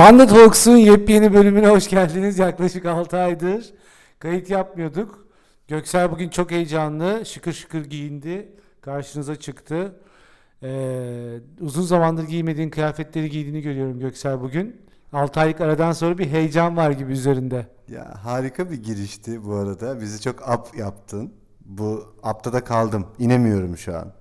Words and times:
Banda 0.00 0.26
Talks'un 0.26 0.76
yepyeni 0.76 1.34
bölümüne 1.34 1.68
hoş 1.68 1.88
geldiniz. 1.88 2.38
Yaklaşık 2.38 2.86
6 2.86 3.18
aydır 3.18 3.72
kayıt 4.18 4.50
yapmıyorduk. 4.50 5.26
Göksel 5.68 6.10
bugün 6.10 6.28
çok 6.28 6.50
heyecanlı, 6.50 7.22
şıkır 7.26 7.52
şıkır 7.52 7.84
giyindi. 7.84 8.52
Karşınıza 8.80 9.36
çıktı. 9.36 10.00
Ee, 10.62 11.38
uzun 11.60 11.82
zamandır 11.82 12.24
giymediğin 12.24 12.70
kıyafetleri 12.70 13.30
giydiğini 13.30 13.60
görüyorum 13.62 14.00
Göksel 14.00 14.40
bugün. 14.40 14.82
6 15.12 15.40
aylık 15.40 15.60
aradan 15.60 15.92
sonra 15.92 16.18
bir 16.18 16.26
heyecan 16.26 16.76
var 16.76 16.90
gibi 16.90 17.12
üzerinde. 17.12 17.66
Ya 17.88 18.14
harika 18.24 18.70
bir 18.70 18.82
girişti 18.82 19.44
bu 19.44 19.54
arada. 19.54 20.00
Bizi 20.00 20.22
çok 20.22 20.48
up 20.48 20.78
yaptın. 20.78 21.34
Bu 21.64 22.14
up'ta 22.30 22.52
da 22.52 22.64
kaldım. 22.64 23.06
İnemiyorum 23.18 23.76
şu 23.76 23.96
an. 23.96 24.12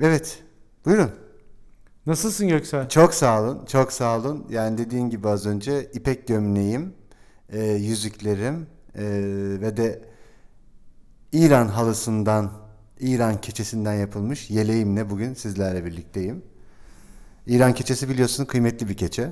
Evet. 0.00 0.42
Buyurun. 0.84 1.21
Nasılsın 2.06 2.48
Göksel? 2.48 2.88
Çok 2.88 3.14
sağ 3.14 3.42
olun. 3.42 3.64
Çok 3.66 3.92
sağ 3.92 4.18
olun. 4.18 4.46
Yani 4.50 4.78
dediğin 4.78 5.10
gibi 5.10 5.28
az 5.28 5.46
önce 5.46 5.90
ipek 5.94 6.28
gömleğim, 6.28 6.94
e, 7.48 7.64
yüzüklerim 7.64 8.66
e, 8.94 9.04
ve 9.60 9.76
de 9.76 10.02
İran 11.32 11.68
halısından, 11.68 12.52
İran 13.00 13.40
keçesinden 13.40 13.94
yapılmış 13.94 14.50
yeleğimle 14.50 15.10
bugün 15.10 15.34
sizlerle 15.34 15.84
birlikteyim. 15.84 16.42
İran 17.46 17.74
keçesi 17.74 18.08
biliyorsun 18.08 18.44
kıymetli 18.44 18.88
bir 18.88 18.96
keçe. 18.96 19.30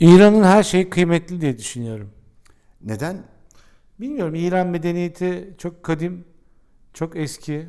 İran'ın 0.00 0.44
her 0.44 0.62
şeyi 0.62 0.90
kıymetli 0.90 1.40
diye 1.40 1.58
düşünüyorum. 1.58 2.10
Neden? 2.82 3.22
Bilmiyorum 4.00 4.34
İran 4.34 4.66
medeniyeti 4.66 5.54
çok 5.58 5.82
kadim, 5.82 6.24
çok 6.94 7.16
eski, 7.16 7.66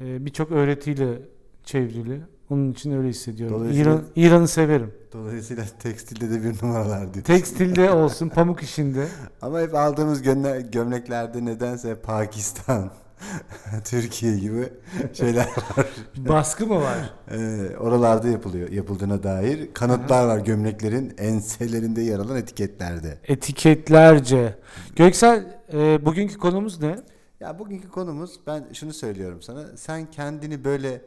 e, 0.00 0.26
birçok 0.26 0.52
öğretiyle 0.52 1.22
çevrili. 1.64 2.20
Onun 2.50 2.72
için 2.72 2.92
öyle 2.98 3.08
hissediyorum. 3.08 3.56
Dolayısıyla- 3.60 3.82
İran, 3.92 4.02
İran'ı 4.16 4.48
severim. 4.48 4.94
Dolayısıyla 5.12 5.64
tekstilde 5.78 6.30
de 6.30 6.44
bir 6.44 6.62
numaralar 6.62 7.14
diyor. 7.14 7.24
Tekstilde 7.24 7.90
olsun, 7.90 8.28
pamuk 8.34 8.62
işinde. 8.62 9.06
Ama 9.42 9.60
hep 9.60 9.74
aldığımız 9.74 10.22
gömle- 10.22 10.70
gömleklerde 10.72 11.44
nedense 11.44 11.94
Pakistan, 11.94 12.90
Türkiye 13.84 14.38
gibi 14.38 14.68
şeyler 15.12 15.46
var. 15.76 15.86
Baskı 16.16 16.66
mı 16.66 16.80
var? 16.80 17.10
Ee, 17.30 17.76
oralarda 17.76 18.28
yapılıyor, 18.28 18.68
yapıldığına 18.70 19.22
dair 19.22 19.74
kanıtlar 19.74 20.26
var 20.26 20.38
gömleklerin 20.38 21.14
enselerinde 21.18 22.02
yer 22.02 22.18
alan 22.18 22.36
etiketlerde. 22.36 23.18
Etiketlerce. 23.28 24.58
Göksel, 24.96 25.46
e, 25.72 26.04
bugünkü 26.06 26.38
konumuz 26.38 26.80
ne? 26.80 26.98
Ya 27.40 27.58
bugünkü 27.58 27.88
konumuz 27.88 28.40
ben 28.46 28.64
şunu 28.72 28.92
söylüyorum 28.92 29.42
sana. 29.42 29.64
Sen 29.76 30.10
kendini 30.10 30.64
böyle 30.64 31.00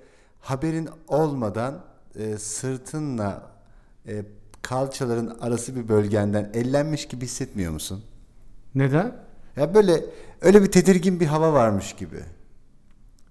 haberin 0.47 0.89
olmadan 1.07 1.79
e, 2.15 2.37
sırtınla 2.37 3.51
e, 4.07 4.21
kalçaların 4.61 5.37
arası 5.41 5.75
bir 5.75 5.87
bölgenden 5.87 6.51
ellenmiş 6.53 7.07
gibi 7.07 7.25
hissetmiyor 7.25 7.71
musun? 7.71 8.03
Neden? 8.75 9.15
Ya 9.55 9.73
böyle 9.73 10.05
öyle 10.41 10.63
bir 10.63 10.71
tedirgin 10.71 11.19
bir 11.19 11.25
hava 11.25 11.53
varmış 11.53 11.93
gibi. 11.93 12.19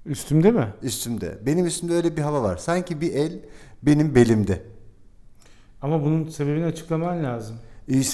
Üstümde 0.06 0.50
mi? 0.50 0.68
Üstümde. 0.82 1.38
Benim 1.46 1.66
üstümde 1.66 1.94
öyle 1.94 2.16
bir 2.16 2.22
hava 2.22 2.42
var. 2.42 2.56
Sanki 2.56 3.00
bir 3.00 3.14
el 3.14 3.40
benim 3.82 4.14
belimde. 4.14 4.62
Ama 5.82 6.04
bunun 6.04 6.28
sebebini 6.28 6.64
açıklaman 6.64 7.24
lazım. 7.24 7.56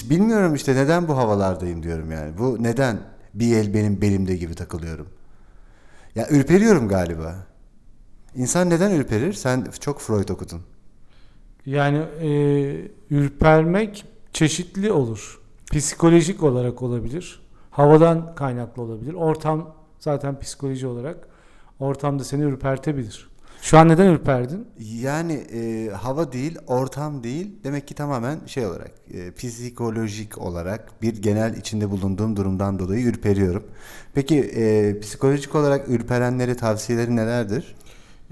Bilmiyorum 0.09 0.55
işte 0.55 0.75
neden 0.75 1.07
bu 1.07 1.17
havalardayım 1.17 1.83
diyorum 1.83 2.11
yani. 2.11 2.37
Bu 2.37 2.63
neden 2.63 2.99
bir 3.33 3.57
el 3.57 3.73
benim 3.73 4.01
belimde 4.01 4.35
gibi 4.35 4.55
takılıyorum. 4.55 5.07
Ya 6.15 6.27
ürperiyorum 6.29 6.87
galiba. 6.87 7.52
İnsan 8.35 8.69
neden 8.69 8.91
ürperir? 8.91 9.33
Sen 9.33 9.67
çok 9.79 10.01
Freud 10.01 10.29
okudun. 10.29 10.61
Yani 11.65 11.97
e, 11.97 12.29
ürpermek 13.09 14.05
çeşitli 14.33 14.91
olur. 14.91 15.41
Psikolojik 15.71 16.43
olarak 16.43 16.81
olabilir. 16.81 17.41
Havadan 17.71 18.35
kaynaklı 18.35 18.81
olabilir. 18.81 19.13
Ortam 19.13 19.75
zaten 19.99 20.39
psikoloji 20.39 20.87
olarak 20.87 21.27
ortamda 21.79 22.23
seni 22.23 22.43
ürpertebilir. 22.43 23.29
Şu 23.61 23.77
an 23.77 23.89
neden 23.89 24.05
ürperdin? 24.05 24.67
Yani 24.79 25.33
e, 25.33 25.89
hava 25.89 26.31
değil, 26.31 26.57
ortam 26.67 27.23
değil. 27.23 27.51
Demek 27.63 27.87
ki 27.87 27.95
tamamen 27.95 28.39
şey 28.45 28.65
olarak, 28.65 28.91
e, 29.13 29.31
psikolojik 29.31 30.37
olarak 30.37 31.01
bir 31.01 31.21
genel 31.21 31.57
içinde 31.57 31.91
bulunduğum 31.91 32.35
durumdan 32.35 32.79
dolayı 32.79 33.05
ürperiyorum. 33.05 33.63
Peki 34.13 34.39
e, 34.39 34.99
psikolojik 34.99 35.55
olarak 35.55 35.89
ürperenlere 35.89 36.55
tavsiyeleri 36.55 37.15
nelerdir? 37.15 37.75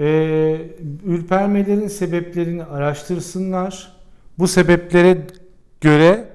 Ee, 0.02 0.58
ürpermelerin 1.06 1.88
sebeplerini 1.88 2.64
araştırsınlar. 2.64 3.98
Bu 4.40 4.48
sebeplere 4.48 5.28
göre 5.82 6.30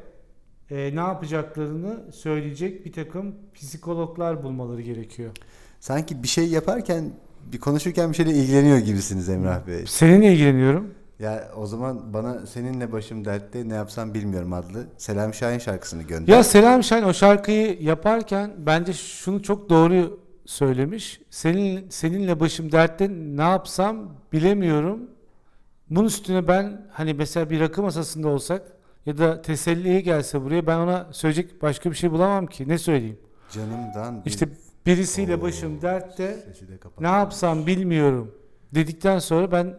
e, 0.70 0.76
ne 0.96 1.00
yapacaklarını 1.00 2.12
söyleyecek 2.12 2.86
bir 2.86 2.92
takım 2.92 3.34
psikologlar 3.54 4.42
bulmaları 4.42 4.82
gerekiyor. 4.82 5.30
Sanki 5.80 6.22
bir 6.22 6.28
şey 6.28 6.48
yaparken, 6.48 7.04
bir 7.52 7.60
konuşurken 7.60 8.10
bir 8.10 8.16
şeyle 8.16 8.32
ilgileniyor 8.32 8.78
gibisiniz 8.78 9.28
Emrah 9.28 9.66
Bey. 9.66 9.84
Seninle 9.86 10.32
ilgileniyorum. 10.32 10.94
Ya 11.18 11.48
o 11.56 11.66
zaman 11.66 12.14
bana 12.14 12.46
seninle 12.46 12.92
başım 12.92 13.24
dertte 13.24 13.68
ne 13.68 13.74
yapsam 13.74 14.14
bilmiyorum 14.14 14.52
adlı 14.52 14.86
Selam 14.96 15.34
Şahin 15.34 15.58
şarkısını 15.58 16.02
gönder. 16.02 16.32
Ya 16.32 16.44
Selam 16.44 16.82
Şahin 16.82 17.02
o 17.02 17.14
şarkıyı 17.14 17.82
yaparken 17.82 18.50
bence 18.58 18.92
şunu 18.92 19.42
çok 19.42 19.70
doğru 19.70 20.25
söylemiş. 20.46 21.20
Senin 21.30 21.86
seninle 21.90 22.40
başım 22.40 22.72
dertte 22.72 23.08
ne 23.10 23.42
yapsam 23.42 24.08
bilemiyorum. 24.32 25.00
Bunun 25.90 26.06
üstüne 26.06 26.48
ben 26.48 26.86
hani 26.92 27.14
mesela 27.14 27.50
bir 27.50 27.60
rakı 27.60 27.82
masasında 27.82 28.28
olsak 28.28 28.62
ya 29.06 29.18
da 29.18 29.42
teselliye 29.42 30.00
gelse 30.00 30.42
buraya 30.42 30.66
ben 30.66 30.78
ona 30.78 31.06
söyleyecek 31.12 31.62
başka 31.62 31.90
bir 31.90 31.96
şey 31.96 32.10
bulamam 32.10 32.46
ki. 32.46 32.68
Ne 32.68 32.78
söyleyeyim? 32.78 33.18
Canımdan 33.50 34.24
bir 34.24 34.30
İşte 34.30 34.48
birisiyle 34.86 35.36
Oo. 35.36 35.42
başım 35.42 35.82
dertte 35.82 36.24
de 36.24 36.78
ne 37.00 37.06
yapsam 37.08 37.66
bilmiyorum 37.66 38.34
dedikten 38.74 39.18
sonra 39.18 39.52
ben 39.52 39.78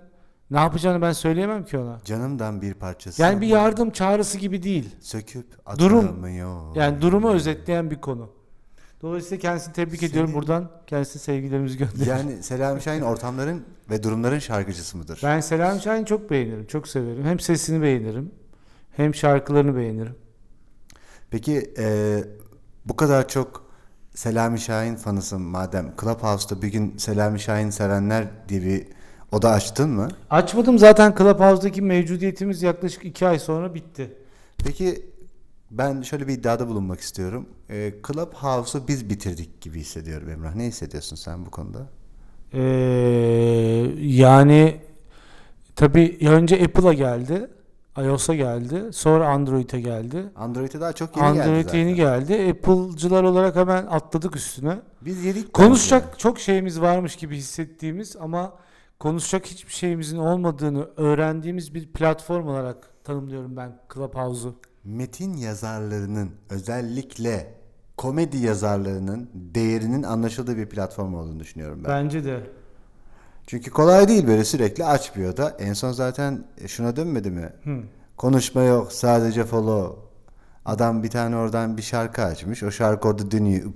ne 0.51 0.59
yapacağını 0.59 1.01
ben 1.01 1.11
söyleyemem 1.11 1.65
ki 1.65 1.77
ona. 1.77 1.99
Canımdan 2.05 2.61
bir 2.61 2.73
parçası. 2.73 3.21
Yani 3.21 3.41
bir 3.41 3.47
yardım 3.47 3.89
çağrısı 3.91 4.37
gibi 4.37 4.63
değil. 4.63 4.95
söküp 4.99 5.45
Durum. 5.77 6.05
atamıyor. 6.05 6.75
Yani 6.75 7.01
durumu 7.01 7.31
özetleyen 7.31 7.91
bir 7.91 8.01
konu. 8.01 8.29
Dolayısıyla 9.01 9.37
kendisini 9.41 9.73
tebrik 9.73 9.99
Senin- 9.99 10.11
ediyorum. 10.11 10.33
Buradan 10.33 10.69
kendisine 10.87 11.21
sevgilerimizi 11.21 11.77
gönderiyorum. 11.77 12.29
Yani 12.29 12.43
Selam 12.43 12.81
Şahin 12.81 13.01
ortamların 13.11 13.63
ve 13.89 14.03
durumların 14.03 14.39
şarkıcısı 14.39 14.97
mıdır? 14.97 15.19
Ben 15.23 15.39
Selam 15.39 15.79
Şahin'i 15.79 16.05
çok 16.05 16.29
beğenirim. 16.31 16.65
Çok 16.65 16.87
severim. 16.87 17.23
Hem 17.25 17.39
sesini 17.39 17.81
beğenirim. 17.81 18.31
Hem 18.95 19.15
şarkılarını 19.15 19.75
beğenirim. 19.75 20.15
Peki 21.31 21.73
e, 21.77 22.17
bu 22.85 22.95
kadar 22.95 23.27
çok 23.27 23.67
Selami 24.15 24.59
Şahin 24.59 24.95
fanısın 24.95 25.41
madem 25.41 25.93
Clubhouse'da 26.01 26.61
bir 26.61 26.67
gün 26.67 26.97
Selami 26.97 27.39
Şahin 27.39 27.69
sevenler 27.69 28.27
diye 28.49 28.61
bir 28.61 28.87
oda 29.31 29.49
açtın 29.51 29.89
mı? 29.89 30.07
Açmadım 30.29 30.79
zaten 30.79 31.15
Clubhouse'daki 31.17 31.81
mevcudiyetimiz 31.81 32.63
yaklaşık 32.63 33.05
iki 33.05 33.27
ay 33.27 33.39
sonra 33.39 33.73
bitti. 33.75 34.13
Peki 34.57 35.05
ben 35.71 36.01
şöyle 36.01 36.27
bir 36.27 36.33
iddiada 36.33 36.67
bulunmak 36.67 36.99
istiyorum. 36.99 37.49
E, 37.69 37.93
Clubhouse'u 38.07 38.87
biz 38.87 39.09
bitirdik 39.09 39.61
gibi 39.61 39.79
hissediyorum 39.79 40.29
Emrah. 40.29 40.55
Ne 40.55 40.63
hissediyorsun 40.65 41.15
sen 41.15 41.45
bu 41.45 41.51
konuda? 41.51 41.87
Ee, 42.53 42.59
yani 43.97 44.81
tabii 45.75 46.17
önce 46.21 46.63
Apple'a 46.63 46.93
geldi. 46.93 47.49
iOS'a 47.97 48.35
geldi. 48.35 48.83
Sonra 48.91 49.29
Android'e 49.29 49.81
geldi. 49.81 50.23
Android'e 50.35 50.81
daha 50.81 50.93
çok 50.93 51.17
yeni 51.17 51.33
geldi 51.33 51.41
Android 51.49 51.73
yeni 51.73 51.95
geldi. 51.95 52.51
Apple'cılar 52.51 53.23
olarak 53.23 53.55
hemen 53.55 53.85
atladık 53.85 54.35
üstüne. 54.35 54.77
Biz 55.01 55.25
yedik 55.25 55.53
Konuşacak 55.53 56.05
bence. 56.07 56.17
çok 56.17 56.39
şeyimiz 56.39 56.81
varmış 56.81 57.15
gibi 57.15 57.35
hissettiğimiz 57.37 58.15
ama 58.15 58.53
konuşacak 58.99 59.45
hiçbir 59.45 59.73
şeyimizin 59.73 60.17
olmadığını 60.17 60.87
öğrendiğimiz 60.97 61.73
bir 61.73 61.87
platform 61.87 62.47
olarak 62.47 62.77
tanımlıyorum 63.03 63.57
ben 63.57 63.79
Clubhouse'u. 63.93 64.55
Metin 64.87 65.33
yazarlarının 65.33 66.31
özellikle 66.49 67.53
komedi 67.97 68.37
yazarlarının 68.37 69.29
değerinin 69.33 70.03
anlaşıldığı 70.03 70.57
bir 70.57 70.65
platform 70.65 71.13
olduğunu 71.13 71.39
düşünüyorum 71.39 71.83
ben. 71.83 71.91
Bence 71.91 72.25
de. 72.25 72.43
Çünkü 73.47 73.71
kolay 73.71 74.07
değil 74.07 74.27
böyle 74.27 74.45
sürekli 74.45 74.85
aç 74.85 75.15
bir 75.15 75.25
oda. 75.25 75.49
En 75.59 75.73
son 75.73 75.91
zaten 75.91 76.43
e, 76.57 76.67
şuna 76.67 76.95
dönmedi 76.95 77.31
mi? 77.31 77.53
Hı. 77.63 77.79
Konuşma 78.17 78.63
yok 78.63 78.91
sadece 78.91 79.43
follow. 79.45 80.01
Adam 80.65 81.03
bir 81.03 81.09
tane 81.09 81.35
oradan 81.35 81.77
bir 81.77 81.81
şarkı 81.81 82.21
açmış. 82.23 82.63
O 82.63 82.71
şarkı 82.71 83.07
orada 83.07 83.31
dönüyor. 83.31 83.71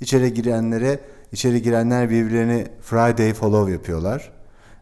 İçeri 0.00 0.34
girenlere 0.34 1.00
içeri 1.32 1.62
girenler 1.62 2.10
birbirlerini 2.10 2.66
Friday 2.82 3.34
follow 3.34 3.72
yapıyorlar. 3.72 4.32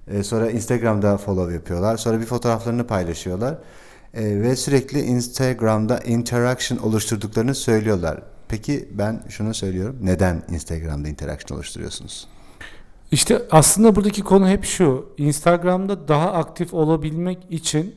Ee, 0.08 0.22
sonra 0.22 0.50
Instagram'da 0.50 1.16
follow 1.16 1.54
yapıyorlar. 1.54 1.96
Sonra 1.96 2.20
bir 2.20 2.26
fotoğraflarını 2.26 2.86
paylaşıyorlar. 2.86 3.58
Ee, 4.14 4.24
ve 4.24 4.56
sürekli 4.56 5.00
Instagram'da 5.00 5.98
interaction 5.98 6.78
oluşturduklarını 6.78 7.54
söylüyorlar. 7.54 8.22
Peki 8.48 8.88
ben 8.92 9.22
şunu 9.28 9.54
söylüyorum. 9.54 9.96
Neden 10.02 10.42
Instagram'da 10.50 11.08
interaction 11.08 11.56
oluşturuyorsunuz? 11.56 12.28
İşte 13.10 13.42
aslında 13.50 13.96
buradaki 13.96 14.22
konu 14.22 14.48
hep 14.48 14.64
şu. 14.64 15.06
Instagram'da 15.18 16.08
daha 16.08 16.32
aktif 16.32 16.74
olabilmek 16.74 17.38
için 17.50 17.94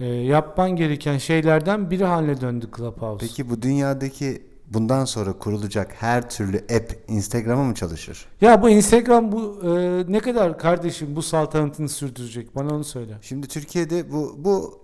e, 0.00 0.06
yapman 0.06 0.76
gereken 0.76 1.18
şeylerden 1.18 1.90
biri 1.90 2.04
haline 2.04 2.40
döndü 2.40 2.68
Clubhouse. 2.76 3.26
Peki 3.26 3.50
bu 3.50 3.62
dünyadaki 3.62 4.42
bundan 4.70 5.04
sonra 5.04 5.32
kurulacak 5.38 5.92
her 6.02 6.30
türlü 6.30 6.56
app 6.56 6.92
Instagram'a 7.08 7.64
mı 7.64 7.74
çalışır? 7.74 8.26
Ya 8.40 8.62
bu 8.62 8.70
Instagram 8.70 9.32
bu 9.32 9.60
e, 9.64 10.04
ne 10.12 10.20
kadar 10.20 10.58
kardeşim 10.58 11.16
bu 11.16 11.22
saltanatını 11.22 11.88
sürdürecek? 11.88 12.56
Bana 12.56 12.74
onu 12.74 12.84
söyle. 12.84 13.18
Şimdi 13.22 13.48
Türkiye'de 13.48 14.12
bu 14.12 14.36
bu 14.38 14.80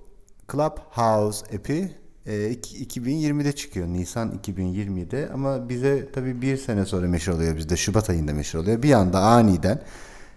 Clubhouse 0.53 1.57
app'i 1.57 1.91
e, 2.27 2.51
iki- 2.51 3.01
2020'de 3.01 3.53
çıkıyor. 3.53 3.87
Nisan 3.87 4.39
2020'de 4.47 5.29
ama 5.35 5.69
bize 5.69 6.09
tabii 6.13 6.43
bir 6.43 6.57
sene 6.57 6.85
sonra 6.85 7.07
meşhur 7.09 7.33
oluyor 7.33 7.57
bizde. 7.57 7.77
Şubat 7.77 8.11
ayında 8.11 8.33
meşhur 8.35 8.59
oluyor. 8.59 8.83
Bir 8.83 8.93
anda 8.93 9.21
aniden 9.21 9.83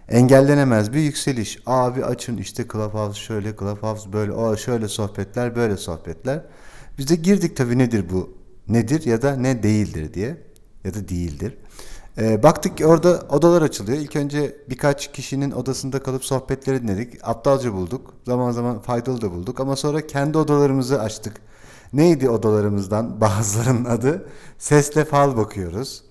engellenemez 0.08 0.92
bir 0.92 1.00
yükseliş. 1.00 1.58
Abi 1.66 2.04
açın 2.04 2.36
işte 2.36 2.64
Clubhouse 2.72 3.20
şöyle, 3.20 3.56
Clubhouse 3.56 4.12
böyle, 4.12 4.32
o 4.32 4.56
şöyle 4.56 4.88
sohbetler, 4.88 5.56
böyle 5.56 5.76
sohbetler. 5.76 6.42
Biz 6.98 7.08
de 7.08 7.14
girdik 7.16 7.56
tabii 7.56 7.78
nedir 7.78 8.04
bu? 8.12 8.39
Nedir 8.68 9.06
ya 9.06 9.22
da 9.22 9.36
ne 9.36 9.62
değildir 9.62 10.14
diye 10.14 10.36
ya 10.84 10.94
da 10.94 11.08
değildir. 11.08 11.58
Ee, 12.18 12.42
baktık 12.42 12.78
ki 12.78 12.86
orada 12.86 13.22
odalar 13.28 13.62
açılıyor. 13.62 13.98
İlk 13.98 14.16
önce 14.16 14.56
birkaç 14.70 15.12
kişinin 15.12 15.50
odasında 15.50 16.02
kalıp 16.02 16.24
sohbetleri 16.24 16.82
dinledik. 16.82 17.28
Aptalca 17.28 17.72
bulduk. 17.72 18.14
Zaman 18.26 18.50
zaman 18.50 18.78
faydalı 18.78 19.20
da 19.20 19.32
bulduk. 19.32 19.60
Ama 19.60 19.76
sonra 19.76 20.06
kendi 20.06 20.38
odalarımızı 20.38 21.00
açtık. 21.00 21.40
Neydi 21.92 22.30
odalarımızdan 22.30 23.20
bazılarının 23.20 23.84
adı? 23.84 24.28
Sesle 24.58 25.04
fal 25.04 25.36
bakıyoruz. 25.36 26.02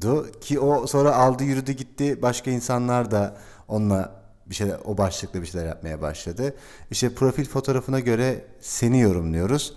Du 0.00 0.26
ki 0.40 0.60
o 0.60 0.86
sonra 0.86 1.16
aldı 1.16 1.44
yürüdü 1.44 1.72
gitti. 1.72 2.22
Başka 2.22 2.50
insanlar 2.50 3.10
da 3.10 3.36
onunla 3.68 4.18
bir 4.46 4.54
şeyler 4.54 4.76
o 4.84 4.98
başlıkla 4.98 5.42
bir 5.42 5.46
şeyler 5.46 5.66
yapmaya 5.66 6.00
başladı. 6.00 6.54
İşte 6.90 7.14
profil 7.14 7.44
fotoğrafına 7.44 8.00
göre 8.00 8.44
seni 8.60 9.00
yorumluyoruz. 9.00 9.74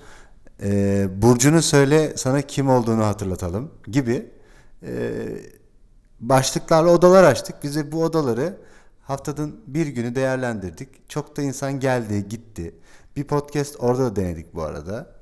Ee, 0.61 1.07
burcunu 1.21 1.61
söyle 1.61 2.13
sana 2.17 2.41
kim 2.41 2.69
olduğunu 2.69 3.05
hatırlatalım 3.05 3.71
gibi 3.87 4.29
ee, 4.83 5.11
başlıklarla 6.19 6.91
odalar 6.91 7.23
açtık. 7.23 7.55
Biz 7.63 7.75
de 7.75 7.91
bu 7.91 8.03
odaları 8.03 8.57
haftanın 9.01 9.61
bir 9.67 9.87
günü 9.87 10.15
değerlendirdik. 10.15 11.09
Çok 11.09 11.37
da 11.37 11.41
insan 11.41 11.79
geldi 11.79 12.29
gitti. 12.29 12.75
Bir 13.15 13.23
podcast 13.23 13.75
orada 13.79 14.03
da 14.03 14.15
denedik 14.15 14.55
bu 14.55 14.61
arada. 14.61 15.15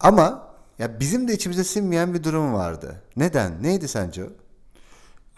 Ama 0.00 0.48
ya 0.78 1.00
bizim 1.00 1.28
de 1.28 1.32
içimize 1.32 1.64
sinmeyen 1.64 2.14
bir 2.14 2.24
durum 2.24 2.54
vardı. 2.54 3.02
Neden? 3.16 3.62
Neydi 3.62 3.88
sence 3.88 4.24
o? 4.24 4.28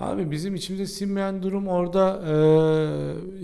Abi 0.00 0.30
bizim 0.30 0.54
içimize 0.54 0.86
sinmeyen 0.86 1.42
durum 1.42 1.68
orada 1.68 2.22
e, 2.26 2.34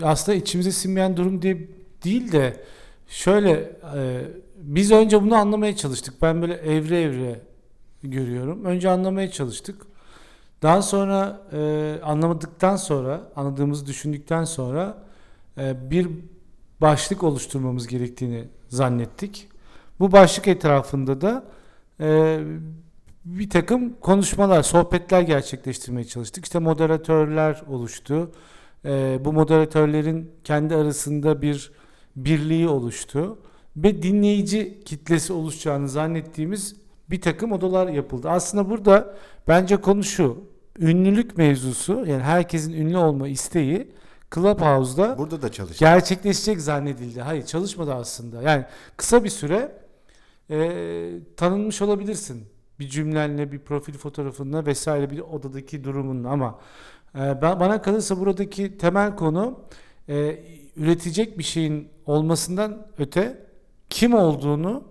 aslında 0.05 0.37
içimize 0.37 0.71
sinmeyen 0.71 1.17
durum 1.17 1.41
diye 1.41 1.67
değil 2.03 2.31
de 2.31 2.63
şöyle 3.07 3.51
e, 3.95 4.23
biz 4.65 4.91
önce 4.91 5.21
bunu 5.21 5.35
anlamaya 5.35 5.75
çalıştık. 5.75 6.21
Ben 6.21 6.41
böyle 6.41 6.53
evre 6.53 7.01
evre 7.01 7.41
görüyorum. 8.03 8.65
Önce 8.65 8.89
anlamaya 8.89 9.31
çalıştık. 9.31 9.81
Daha 10.61 10.81
sonra 10.81 11.41
e, 11.53 11.99
anlamadıktan 12.03 12.75
sonra 12.75 13.31
anladığımızı 13.35 13.85
düşündükten 13.85 14.43
sonra 14.43 14.97
e, 15.57 15.91
bir 15.91 16.09
başlık 16.81 17.23
oluşturmamız 17.23 17.87
gerektiğini 17.87 18.47
zannettik. 18.69 19.49
Bu 19.99 20.11
başlık 20.11 20.47
etrafında 20.47 21.21
da 21.21 21.43
e, 21.99 22.39
bir 23.25 23.49
takım 23.49 23.93
konuşmalar, 23.93 24.63
sohbetler 24.63 25.21
gerçekleştirmeye 25.21 26.05
çalıştık. 26.05 26.45
İşte 26.45 26.59
moderatörler 26.59 27.63
oluştu. 27.69 28.31
Ee, 28.85 29.19
bu 29.25 29.33
moderatörlerin 29.33 30.31
kendi 30.43 30.75
arasında 30.75 31.41
bir 31.41 31.71
birliği 32.15 32.67
oluştu. 32.67 33.37
Ve 33.77 34.03
dinleyici 34.03 34.79
kitlesi 34.85 35.33
oluşacağını 35.33 35.89
zannettiğimiz 35.89 36.75
bir 37.09 37.21
takım 37.21 37.51
odalar 37.51 37.87
yapıldı. 37.87 38.29
Aslında 38.29 38.69
burada 38.69 39.15
bence 39.47 39.77
konu 39.77 40.03
şu. 40.03 40.37
Ünlülük 40.79 41.37
mevzusu 41.37 41.93
yani 41.93 42.23
herkesin 42.23 42.73
ünlü 42.73 42.97
olma 42.97 43.27
isteği 43.27 43.91
Clubhouse'da 44.35 45.17
Burada 45.17 45.41
da 45.41 45.51
çalıştık. 45.51 45.79
gerçekleşecek 45.79 46.61
zannedildi. 46.61 47.21
Hayır 47.21 47.45
çalışmadı 47.45 47.93
aslında. 47.93 48.41
Yani 48.41 48.65
kısa 48.97 49.23
bir 49.23 49.29
süre 49.29 49.71
e, 50.49 51.11
tanınmış 51.37 51.81
olabilirsin. 51.81 52.43
Bir 52.79 52.89
cümlenle, 52.89 53.51
bir 53.51 53.59
profil 53.59 53.93
fotoğrafınla 53.93 54.65
vesaire 54.65 55.09
bir 55.09 55.19
odadaki 55.19 55.83
durumunla 55.83 56.29
ama 56.29 56.59
e, 57.15 57.41
ben, 57.41 57.59
bana 57.59 57.81
kalırsa 57.81 58.19
buradaki 58.19 58.77
temel 58.77 59.15
konu 59.15 59.59
e, 60.09 60.39
üretecek 60.75 61.37
bir 61.37 61.43
şeyin 61.43 61.89
olmasından 62.05 62.87
öte 62.97 63.44
kim 63.89 64.13
olduğunu 64.13 64.83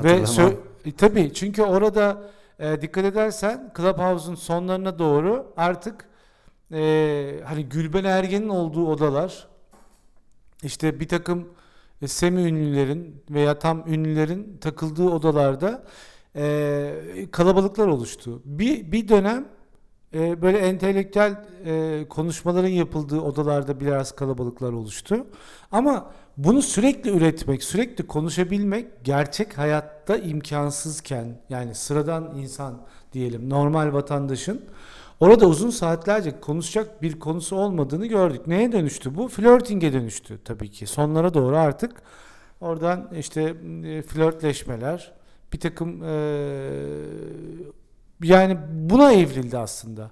ve 0.00 0.22
sö- 0.22 0.56
e, 0.84 0.92
tabii 0.92 1.32
çünkü 1.34 1.62
orada 1.62 2.22
e, 2.58 2.82
dikkat 2.82 3.04
edersen 3.04 3.72
Clubhouse'un 3.76 4.34
sonlarına 4.34 4.98
doğru 4.98 5.52
artık 5.56 6.08
e, 6.72 7.40
hani 7.44 7.64
Gülben 7.64 8.04
Ergen'in 8.04 8.48
olduğu 8.48 8.86
odalar 8.86 9.48
işte 10.62 11.00
bir 11.00 11.08
takım 11.08 11.48
e, 12.02 12.08
semi 12.08 12.42
ünlülerin 12.42 13.22
veya 13.30 13.58
tam 13.58 13.84
ünlülerin 13.86 14.58
takıldığı 14.60 15.08
odalarda 15.08 15.84
e, 16.36 17.26
kalabalıklar 17.32 17.86
oluştu. 17.86 18.42
Bir, 18.44 18.92
bir 18.92 19.08
dönem 19.08 19.48
e, 20.14 20.42
böyle 20.42 20.58
entelektüel 20.58 21.44
e, 21.64 22.04
konuşmaların 22.08 22.68
yapıldığı 22.68 23.20
odalarda 23.20 23.80
biraz 23.80 24.12
kalabalıklar 24.12 24.72
oluştu. 24.72 25.26
Ama 25.72 26.10
bunu 26.36 26.62
sürekli 26.62 27.10
üretmek, 27.10 27.64
sürekli 27.64 28.06
konuşabilmek 28.06 29.04
gerçek 29.04 29.58
hayatta 29.58 30.16
imkansızken 30.16 31.38
yani 31.48 31.74
sıradan 31.74 32.36
insan 32.36 32.80
diyelim 33.12 33.50
normal 33.50 33.92
vatandaşın 33.92 34.64
orada 35.20 35.46
uzun 35.46 35.70
saatlerce 35.70 36.40
konuşacak 36.40 37.02
bir 37.02 37.18
konusu 37.18 37.56
olmadığını 37.56 38.06
gördük. 38.06 38.46
Neye 38.46 38.72
dönüştü 38.72 39.16
bu? 39.16 39.28
Flörtinge 39.28 39.92
dönüştü 39.92 40.38
tabii 40.44 40.70
ki. 40.70 40.86
Sonlara 40.86 41.34
doğru 41.34 41.56
artık 41.56 42.02
oradan 42.60 43.10
işte 43.18 43.42
e, 43.84 44.02
flörtleşmeler, 44.02 45.12
bir 45.52 45.60
takım 45.60 46.02
e, 46.04 46.14
yani 48.22 48.58
buna 48.70 49.12
evrildi 49.12 49.58
aslında. 49.58 50.10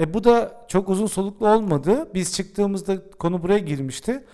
E 0.00 0.14
bu 0.14 0.24
da 0.24 0.66
çok 0.68 0.88
uzun 0.88 1.06
soluklu 1.06 1.48
olmadı. 1.48 2.08
Biz 2.14 2.34
çıktığımızda 2.34 3.10
konu 3.10 3.42
buraya 3.42 3.58
girmişti. 3.58 4.24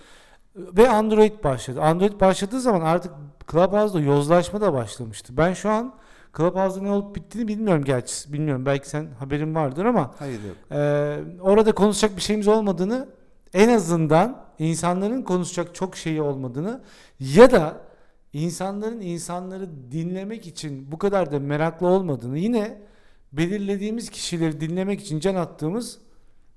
Ve 0.55 0.89
Android 0.89 1.43
başladı. 1.43 1.81
Android 1.81 2.21
başladığı 2.21 2.59
zaman 2.59 2.81
artık 2.81 3.11
Clubhouse'da 3.51 3.99
yozlaşma 3.99 4.61
da 4.61 4.73
başlamıştı. 4.73 5.37
Ben 5.37 5.53
şu 5.53 5.69
an 5.69 5.93
Clubhouse'da 6.37 6.83
ne 6.83 6.91
olup 6.91 7.15
bittiğini 7.15 7.47
bilmiyorum 7.47 7.83
gerçi. 7.83 8.33
Bilmiyorum 8.33 8.65
belki 8.65 8.89
sen 8.89 9.07
haberin 9.19 9.55
vardır 9.55 9.85
ama 9.85 10.11
Hayır 10.19 10.39
yok. 10.43 10.55
ee, 10.71 11.17
orada 11.41 11.71
konuşacak 11.71 12.15
bir 12.17 12.21
şeyimiz 12.21 12.47
olmadığını 12.47 13.07
en 13.53 13.69
azından 13.69 14.45
insanların 14.59 15.21
konuşacak 15.21 15.75
çok 15.75 15.95
şeyi 15.97 16.21
olmadığını 16.21 16.81
ya 17.19 17.51
da 17.51 17.77
insanların 18.33 19.01
insanları 19.01 19.91
dinlemek 19.91 20.47
için 20.47 20.91
bu 20.91 20.97
kadar 20.97 21.31
da 21.31 21.39
meraklı 21.39 21.87
olmadığını 21.87 22.37
yine 22.37 22.81
belirlediğimiz 23.33 24.09
kişileri 24.09 24.61
dinlemek 24.61 25.01
için 25.01 25.19
can 25.19 25.35
attığımız 25.35 25.97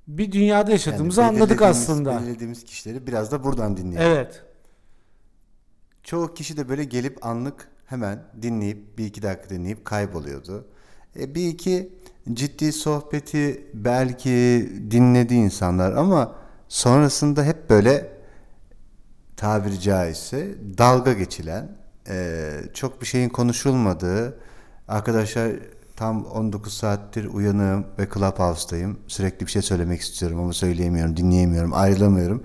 bir 0.08 0.32
dünyada 0.32 0.70
yaşadığımızı 0.70 1.20
Yani 1.20 1.28
anladık 1.28 1.62
aslında. 1.62 2.20
Belirlediğimiz 2.20 2.64
kişileri 2.64 3.06
biraz 3.06 3.32
da 3.32 3.44
buradan 3.44 3.76
dinleyelim. 3.76 4.12
Evet. 4.12 4.42
Çoğu 6.02 6.34
kişi 6.34 6.56
de 6.56 6.68
böyle 6.68 6.84
gelip 6.84 7.26
anlık 7.26 7.68
hemen 7.86 8.22
dinleyip 8.42 8.98
bir 8.98 9.06
iki 9.06 9.22
dakika 9.22 9.50
dinleyip 9.50 9.84
kayboluyordu. 9.84 10.66
E, 11.20 11.34
bir 11.34 11.48
iki 11.48 11.92
ciddi 12.32 12.72
sohbeti 12.72 13.66
belki 13.74 14.68
dinledi 14.90 15.34
insanlar 15.34 15.92
ama 15.92 16.34
sonrasında 16.68 17.44
hep 17.44 17.70
böyle 17.70 18.12
tabiri 19.36 19.80
caizse 19.80 20.54
dalga 20.78 21.12
geçilen 21.12 21.76
e, 22.08 22.50
çok 22.74 23.00
bir 23.00 23.06
şeyin 23.06 23.28
konuşulmadığı 23.28 24.38
arkadaşlar 24.88 25.52
tam 25.98 26.24
19 26.24 26.72
saattir 26.72 27.24
uyanığım 27.24 27.86
ve 27.98 28.08
Clubhouse'dayım. 28.14 28.98
Sürekli 29.06 29.46
bir 29.46 29.50
şey 29.50 29.62
söylemek 29.62 30.00
istiyorum 30.00 30.40
ama 30.40 30.52
söyleyemiyorum, 30.52 31.16
dinleyemiyorum, 31.16 31.72
ayrılamıyorum. 31.74 32.42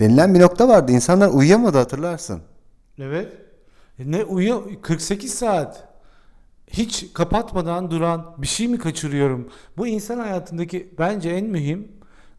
Denilen 0.00 0.34
bir 0.34 0.40
nokta 0.40 0.68
vardı. 0.68 0.92
İnsanlar 0.92 1.28
uyuyamadı 1.28 1.78
hatırlarsın. 1.78 2.40
Evet. 2.98 3.32
E 3.98 4.10
ne 4.10 4.24
uyu 4.24 4.80
48 4.82 5.34
saat 5.34 5.88
hiç 6.68 7.12
kapatmadan 7.12 7.90
duran 7.90 8.34
bir 8.38 8.46
şey 8.46 8.68
mi 8.68 8.78
kaçırıyorum? 8.78 9.48
Bu 9.76 9.86
insan 9.86 10.18
hayatındaki 10.18 10.94
bence 10.98 11.30
en 11.30 11.46
mühim 11.46 11.92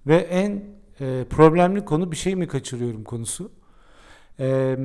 ve 0.07 0.15
en 0.15 0.63
e, 1.00 1.25
problemli 1.29 1.86
konu 1.86 2.12
bir 2.12 2.17
şey 2.17 2.36
mi 2.36 2.48
kaçırıyorum 2.48 3.03
konusu. 3.03 3.51
E, 4.39 4.77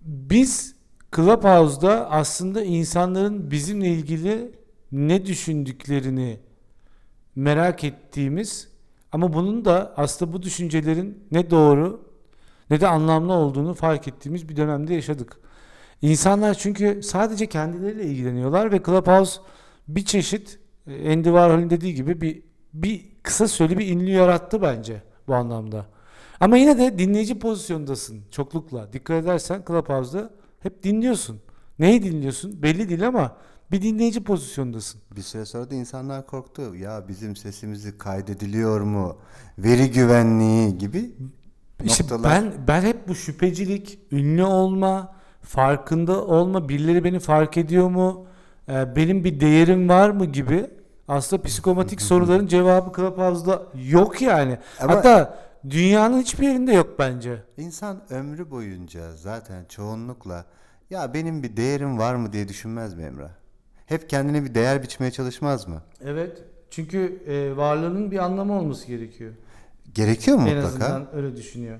biz 0.00 0.81
Clubhouse'da 1.16 2.10
aslında 2.10 2.64
insanların 2.64 3.50
bizimle 3.50 3.88
ilgili 3.88 4.52
ne 4.92 5.26
düşündüklerini 5.26 6.40
merak 7.36 7.84
ettiğimiz 7.84 8.68
ama 9.12 9.32
bunun 9.32 9.64
da 9.64 9.94
aslında 9.96 10.32
bu 10.32 10.42
düşüncelerin 10.42 11.24
ne 11.30 11.50
doğru 11.50 12.12
ne 12.70 12.80
de 12.80 12.88
anlamlı 12.88 13.32
olduğunu 13.32 13.74
fark 13.74 14.08
ettiğimiz 14.08 14.48
bir 14.48 14.56
dönemde 14.56 14.94
yaşadık. 14.94 15.40
İnsanlar 16.02 16.54
çünkü 16.54 17.02
sadece 17.02 17.46
kendileriyle 17.46 18.04
ilgileniyorlar 18.04 18.72
ve 18.72 18.82
Clubhouse 18.82 19.40
bir 19.88 20.04
çeşit 20.04 20.58
e, 20.86 21.12
Andy 21.12 21.24
Warhol'in 21.24 21.70
dediği 21.70 21.94
gibi 21.94 22.20
bir 22.20 22.42
bir 22.72 23.12
kısa 23.22 23.48
süreli 23.48 23.78
bir 23.78 23.92
ünlü 23.92 24.10
yarattı 24.10 24.62
bence 24.62 25.02
bu 25.28 25.34
anlamda. 25.34 25.86
Ama 26.40 26.56
yine 26.56 26.78
de 26.78 26.98
dinleyici 26.98 27.38
pozisyondasın 27.38 28.22
çoklukla. 28.30 28.92
Dikkat 28.92 29.24
edersen 29.24 29.62
Clubhouse'da 29.68 30.30
hep 30.62 30.82
dinliyorsun. 30.82 31.40
Neyi 31.78 32.02
dinliyorsun? 32.02 32.62
Belli 32.62 32.88
değil 32.88 33.06
ama 33.06 33.36
bir 33.72 33.82
dinleyici 33.82 34.24
pozisyondasın. 34.24 35.00
Bir 35.16 35.22
süre 35.22 35.44
sonra 35.44 35.70
da 35.70 35.74
insanlar 35.74 36.26
korktu. 36.26 36.76
Ya 36.76 37.08
bizim 37.08 37.36
sesimizi 37.36 37.98
kaydediliyor 37.98 38.80
mu? 38.80 39.16
Veri 39.58 39.90
güvenliği 39.90 40.78
gibi 40.78 41.10
İşte 41.84 42.04
noktalar. 42.04 42.30
ben 42.30 42.52
ben 42.68 42.82
hep 42.82 43.08
bu 43.08 43.14
şüphecilik, 43.14 43.98
ünlü 44.12 44.44
olma, 44.44 45.14
farkında 45.42 46.24
olma, 46.26 46.68
birileri 46.68 47.04
beni 47.04 47.18
fark 47.18 47.56
ediyor 47.56 47.90
mu, 47.90 48.26
e, 48.68 48.96
benim 48.96 49.24
bir 49.24 49.40
değerim 49.40 49.88
var 49.88 50.10
mı 50.10 50.24
gibi 50.24 50.66
aslında 51.08 51.42
psikomatik 51.42 52.02
soruların 52.02 52.46
cevabı 52.46 52.92
Clubhouse'da 52.96 53.62
yok 53.88 54.22
yani. 54.22 54.58
Ama- 54.80 54.92
Hatta 54.94 55.38
dünyanın 55.70 56.20
hiçbir 56.20 56.46
yerinde 56.48 56.72
yok 56.72 56.98
bence. 56.98 57.42
İnsan 57.56 58.02
ömrü 58.12 58.50
boyunca 58.50 59.16
zaten 59.16 59.64
çoğunlukla 59.68 60.44
ya 60.90 61.14
benim 61.14 61.42
bir 61.42 61.56
değerim 61.56 61.98
var 61.98 62.14
mı 62.14 62.32
diye 62.32 62.48
düşünmez 62.48 62.94
mi 62.94 63.02
Emrah? 63.02 63.30
Hep 63.86 64.10
kendine 64.10 64.44
bir 64.44 64.54
değer 64.54 64.82
biçmeye 64.82 65.10
çalışmaz 65.10 65.68
mı? 65.68 65.82
Evet. 66.04 66.42
Çünkü 66.70 67.22
e, 67.26 67.56
varlığının 67.56 68.10
bir 68.10 68.18
anlamı 68.18 68.58
olması 68.58 68.86
gerekiyor. 68.86 69.32
Gerekiyor 69.94 70.36
mu 70.36 70.48
En 70.48 70.56
mutlaka? 70.56 70.84
azından 70.84 71.14
öyle 71.16 71.36
düşünüyor. 71.36 71.78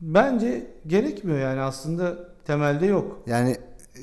Bence 0.00 0.66
gerekmiyor 0.86 1.38
yani 1.38 1.60
aslında 1.60 2.16
temelde 2.46 2.86
yok. 2.86 3.22
Yani 3.26 3.50
e, 3.50 4.00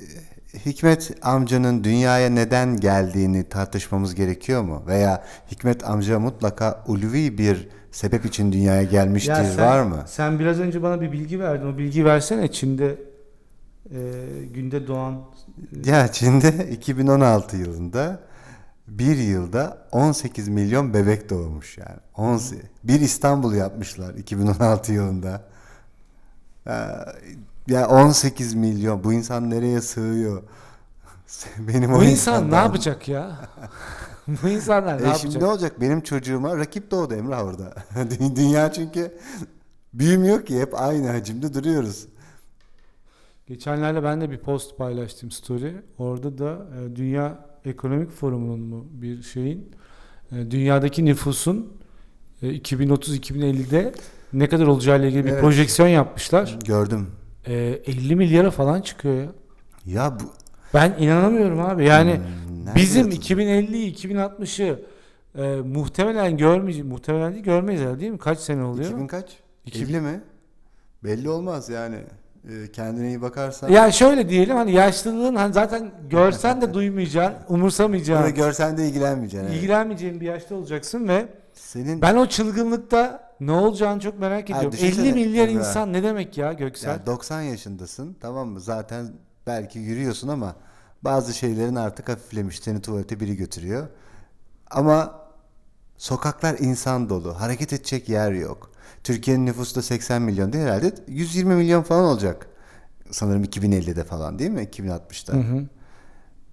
Hikmet 0.66 1.12
amcanın 1.22 1.84
dünyaya 1.84 2.30
neden 2.30 2.78
geldiğini 2.78 3.44
tartışmamız 3.50 4.16
gerekiyor 4.16 4.62
mu? 4.62 4.84
Veya 4.88 5.24
Hikmet 5.52 5.90
amca 5.90 6.20
mutlaka 6.20 6.84
ulvi 6.88 7.38
bir 7.38 7.68
sebep 7.92 8.26
için 8.26 8.52
dünyaya 8.52 8.84
gelmiştir 8.84 9.32
Ya 9.32 9.44
sen- 9.44 9.66
var 9.66 9.84
mı? 9.84 10.04
Sen 10.08 10.40
biraz 10.40 10.60
önce 10.60 10.84
bana 10.84 11.02
bir 11.02 11.12
bilgi 11.12 11.40
verdin. 11.40 11.68
O 11.74 11.78
bilgiyi 11.78 12.06
versene. 12.06 12.52
Çin'de 12.52 12.96
e, 13.92 14.00
günde 14.54 14.88
doğan 14.88 15.22
Ya 15.86 16.12
Çin'de 16.12 16.70
2016 16.72 17.58
yılında 17.58 18.20
bir 18.88 19.18
yılda 19.18 19.78
18 19.92 20.48
milyon 20.48 20.94
bebek 20.94 21.30
doğmuş 21.30 21.78
yani. 21.78 22.00
18. 22.16 22.60
Bir 22.84 23.00
İstanbul 23.00 23.54
yapmışlar 23.54 24.14
2016 24.14 24.94
yılında. 24.94 25.42
Ya, 27.68 27.80
ya 27.80 27.88
18 27.88 28.54
milyon 28.56 29.04
bu 29.04 29.14
insan 29.14 29.50
nereye 29.50 29.82
sığıyor? 29.82 30.44
Benim 31.60 31.92
Bu 31.92 31.96
o 31.98 32.04
insan 32.04 32.52
ne 32.52 32.56
yapacak 32.56 33.08
ya? 33.08 33.50
Bu 34.44 34.50
insanlar 34.50 35.04
ne 35.04 35.10
E 35.10 35.14
şimdi 35.14 35.36
yapacak? 35.36 35.42
ne 35.42 35.46
olacak? 35.48 35.82
Benim 35.82 36.02
çocuğuma 36.02 36.58
rakip 36.58 36.92
doğdu 36.92 37.14
Emrah 37.14 37.44
orada. 37.46 37.74
Dü- 37.96 38.36
Dünya 38.36 38.72
çünkü 38.74 39.18
büyümüyor 39.94 40.46
ki 40.46 40.60
hep 40.62 40.82
aynı 40.82 41.08
hacimde 41.10 41.54
duruyoruz. 41.54 42.08
Geçenlerde 43.48 44.04
ben 44.04 44.22
de 44.22 44.32
bir 44.32 44.38
post 44.38 44.78
paylaştım 44.78 45.32
story. 45.32 45.76
Orada 45.98 46.38
da 46.38 46.68
e, 46.82 46.96
Dünya 46.96 47.46
Ekonomik 47.66 48.12
Forumu'nun 48.12 48.60
mu 48.60 48.88
bir 48.92 49.24
şeyin 49.24 49.72
e, 50.32 50.52
dünyadaki 50.52 51.06
nüfusun 51.06 51.74
e, 52.42 52.48
2030-2050'de 52.58 53.94
ne 54.34 54.50
kadar 54.50 54.68
olacağıyla 54.68 55.08
ilgili 55.08 55.26
bir 55.26 55.32
Evet. 55.32 55.42
projeksiyon 55.42 55.90
yapmışlar. 55.90 56.60
Gördüm. 56.66 57.08
E, 57.48 57.54
50 57.86 58.16
milyara 58.16 58.52
falan 58.52 58.82
çıkıyor 58.82 59.16
ya. 59.16 59.30
Ya 59.86 60.18
bu 60.20 60.24
Ben 60.74 60.96
inanamıyorum 61.00 61.60
abi. 61.60 61.86
Yani 61.86 62.14
Hmm, 62.16 62.76
bizim 62.76 63.06
yatıldı? 63.12 63.16
2050'yi 63.34 63.94
2060'ı 63.96 64.80
e, 65.44 65.62
muhtemelen 65.62 66.38
görmeyeceğiz. 66.38 66.90
Muhtemelen 66.90 67.34
değil 67.34 67.44
görmeyiz 67.46 67.82
herhalde 67.82 68.00
değil 68.00 68.12
mi? 68.12 68.18
Kaç 68.18 68.40
sene 68.40 68.64
oluyor? 68.64 68.90
2000 68.90 69.08
kaç? 69.08 69.38
2000. 69.66 69.94
50 69.94 70.02
mi? 70.02 70.22
Belli 71.04 71.30
olmaz 71.30 71.70
yani. 71.70 71.96
Ee, 72.50 72.72
kendine 72.72 73.08
iyi 73.08 73.22
bakarsan. 73.22 73.70
Ya 73.70 73.92
şöyle 73.92 74.30
diyelim 74.30 74.56
hani 74.56 74.72
yaşlılığın 74.72 75.36
hani 75.36 75.54
zaten 75.54 75.92
görsen 76.10 76.62
de 76.62 76.74
duymayacaksın, 76.74 77.40
Bunu 77.50 77.58
umursamayacaksın. 77.58 78.36
görsen 78.36 78.78
de 78.78 78.88
ilgilenmeyeceksin. 78.88 79.48
evet. 79.48 79.58
ilgilenmeyeceğin 79.58 80.22
bir 80.22 80.26
yaşta 80.26 80.56
olacaksın 80.56 81.08
ve 81.08 81.26
Senin 81.60 82.02
ben 82.02 82.16
o 82.16 82.26
çılgınlıkta 82.26 83.34
ne 83.40 83.52
olacağını 83.52 84.00
çok 84.00 84.20
merak 84.20 84.50
Ha, 84.50 84.54
ediyorum. 84.58 84.72
düşünsene 84.72 85.08
50 85.08 85.14
milyar 85.14 85.48
Emrah. 85.48 85.60
insan 85.60 85.94
ne 85.94 86.04
demek 86.04 86.38
ya 86.38 86.54
Göksel? 86.54 86.90
yani 86.90 87.06
90 87.06 87.42
yaşındasın 87.42 88.18
tamam 88.22 88.48
mı? 88.48 88.60
Zaten 88.60 89.14
belki 89.48 89.80
yürüyorsun 89.80 90.28
ama 90.28 90.56
bazı 91.02 91.34
şeylerin 91.34 91.76
artık 91.76 92.10
hafiflemiş. 92.10 92.60
Seni 92.60 92.82
tuvalete 92.82 93.20
biri 93.20 93.36
götürüyor. 93.36 93.88
Ama 94.72 95.22
sokaklar 95.98 96.56
insan 96.60 97.10
dolu. 97.10 97.40
Hareket 97.40 97.74
edecek 97.74 98.10
yer 98.10 98.32
yok. 98.32 98.72
Türkiye'nin 99.04 99.46
nüfusu 99.46 99.76
da 99.76 99.82
80 99.82 100.22
milyon 100.22 100.54
değil 100.54 100.64
herhalde. 100.66 100.92
120 101.08 101.56
milyon 101.56 101.84
falan 101.84 102.04
olacak. 102.06 102.48
Sanırım 103.12 103.44
2050'de 103.44 104.04
falan 104.04 104.40
değil 104.40 104.52
mi? 104.52 104.62
2060'da. 104.64 105.34
Hı 105.34 105.38
hı. 105.38 105.64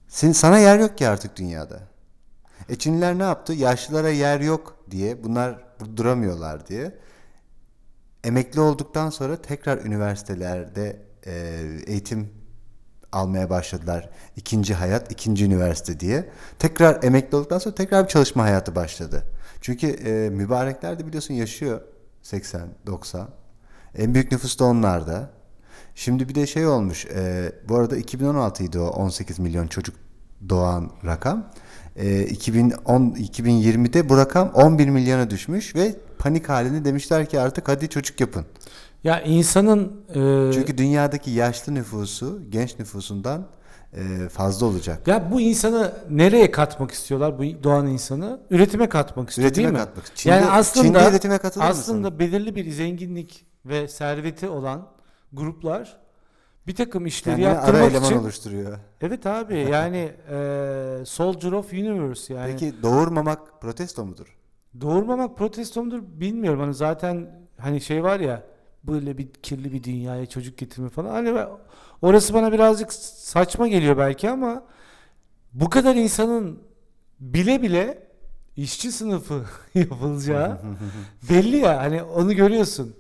Senin, 0.09 0.33
sana 0.33 0.59
yer 0.59 0.79
yok 0.79 0.99
ki 0.99 1.09
artık 1.09 1.37
dünyada. 1.37 1.81
E 2.69 2.77
Çinliler 2.77 3.19
ne 3.19 3.23
yaptı? 3.23 3.53
Yaşlılara 3.53 4.11
yer 4.11 4.41
yok 4.41 4.77
diye, 4.91 5.25
bunlar 5.25 5.65
duramıyorlar 5.97 6.67
diye. 6.67 6.99
Emekli 8.25 8.61
olduktan 8.61 9.11
sonra 9.11 9.43
tekrar 9.43 9.79
üniversitelerde 9.79 11.03
e, 11.27 11.63
eğitim 11.87 12.31
almaya 13.13 13.51
başladılar. 13.51 14.11
İkinci 14.37 14.75
hayat, 14.75 15.13
ikinci 15.13 15.45
üniversite 15.45 16.01
diye. 16.01 16.31
Tekrar 16.59 17.03
emekli 17.03 17.37
olduktan 17.37 17.59
sonra 17.59 17.75
tekrar 17.75 18.05
bir 18.05 18.09
çalışma 18.09 18.43
hayatı 18.43 18.75
başladı. 18.75 19.23
Çünkü 19.61 19.87
e, 19.87 20.31
mübarekler 20.31 20.99
de 20.99 21.07
biliyorsun 21.07 21.35
yaşıyor 21.35 21.81
80, 22.23 22.69
90. 22.87 23.29
En 23.95 24.15
büyük 24.15 24.33
nüfus 24.33 24.59
da 24.59 24.65
onlarda. 24.65 25.31
Şimdi 25.95 26.29
bir 26.29 26.35
de 26.35 26.47
şey 26.47 26.67
olmuş. 26.67 27.07
e, 27.07 27.53
bu 27.69 27.77
arada 27.77 27.97
2016 27.97 28.65
idi 28.65 28.79
o 28.79 28.87
18 28.87 29.39
milyon 29.39 29.67
çocuk 29.67 29.97
doğan 30.49 30.91
rakam. 31.05 31.51
E, 31.97 32.23
2010 32.27 33.03
2020'de 33.11 34.09
bu 34.09 34.17
rakam 34.17 34.51
11 34.55 34.89
milyona 34.89 35.31
düşmüş 35.31 35.75
ve 35.75 35.95
panik 36.19 36.49
halinde 36.49 36.85
demişler 36.85 37.27
ki 37.27 37.41
artık 37.41 37.69
hadi 37.69 37.89
çocuk 37.89 38.21
yapın. 38.21 38.45
Ya 39.05 39.21
insanın 39.23 39.93
e, 40.09 40.53
Çünkü 40.53 40.79
dünyadaki 40.79 41.31
yaşlı 41.31 41.75
nüfusu 41.75 42.43
genç 42.49 42.79
nüfusundan 42.79 43.47
e, 43.93 44.29
fazla 44.29 44.67
olacak. 44.67 45.09
ya 45.09 45.31
bu 45.33 45.41
insanı 45.41 45.93
nereye 46.11 46.51
katmak 46.51 46.91
istiyorlar? 46.91 47.39
Bu 47.39 47.43
doğan 47.65 47.87
insanı 47.87 48.41
üretime 48.51 48.89
katmak 48.89 49.29
istiyor 49.31 49.49
Üretime 49.49 49.65
değil 49.65 49.73
mi? 49.73 49.79
katmak. 49.79 50.17
Çin'de, 50.17 50.35
yani 50.35 50.47
aslında 50.47 50.87
Çin'de 50.87 51.11
üretime 51.11 51.39
katılır 51.39 51.65
aslında 51.65 52.11
mısın? 52.11 52.19
belirli 52.19 52.57
bir 52.57 52.71
zenginlik 52.71 53.47
ve 53.67 53.89
serveti 53.89 54.49
olan 54.49 54.89
gruplar 55.33 55.97
bir 56.67 56.75
takım 56.75 57.07
işleri 57.07 57.35
ara 57.35 57.55
yaptırmak 57.55 57.91
eleman 57.91 58.05
için 58.11 58.19
oluşturuyor. 58.19 58.79
Evet 59.01 59.27
abi 59.27 59.55
yani 59.71 60.13
e, 60.31 60.37
Soldier 61.07 61.53
of 61.53 61.73
Universe 61.73 62.35
yani 62.35 62.53
Peki 62.53 62.83
doğurmamak 62.83 63.61
protesto 63.61 64.05
mudur? 64.07 64.37
doğurmamak 64.81 65.39
protesto 65.39 65.85
mudur 65.85 66.03
bilmiyorum. 66.07 66.61
Hani 66.61 66.75
zaten 66.75 67.31
hani 67.59 67.81
şey 67.81 68.03
var 68.03 68.21
ya 68.21 68.43
böyle 68.85 69.19
bir 69.19 69.33
kirli 69.33 69.73
bir 69.73 69.83
dünyaya 69.85 70.27
çocuk 70.27 70.59
getirme 70.59 70.89
falan. 70.89 71.11
Hani 71.11 71.35
ben- 71.35 71.49
orası 72.03 72.35
bana 72.35 72.53
birazcık 72.53 72.93
saçma 72.93 73.69
geliyor 73.69 73.99
belki 73.99 74.31
ama 74.31 74.63
bu 75.53 75.71
kadar 75.71 75.95
insanın 75.95 76.59
bile 77.21 77.63
bile 77.63 78.09
işçi 78.57 78.93
sınıfı 78.93 79.45
yapılacağı 79.75 80.59
belli 81.31 81.57
ya. 81.57 81.79
Hani 81.79 82.03
onu 82.03 82.33
görüyorsun. 82.35 82.97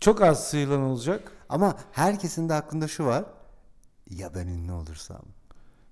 Çok 0.00 0.22
az 0.22 0.48
sıyrılan 0.50 0.80
olacak 0.80 1.32
Ama 1.48 1.76
herkesin 1.92 2.48
de 2.48 2.54
aklında 2.54 2.88
şu 2.88 3.04
var. 3.04 3.24
Ya 4.10 4.34
ben 4.34 4.46
ünlü 4.46 4.72
olursam. 4.72 5.22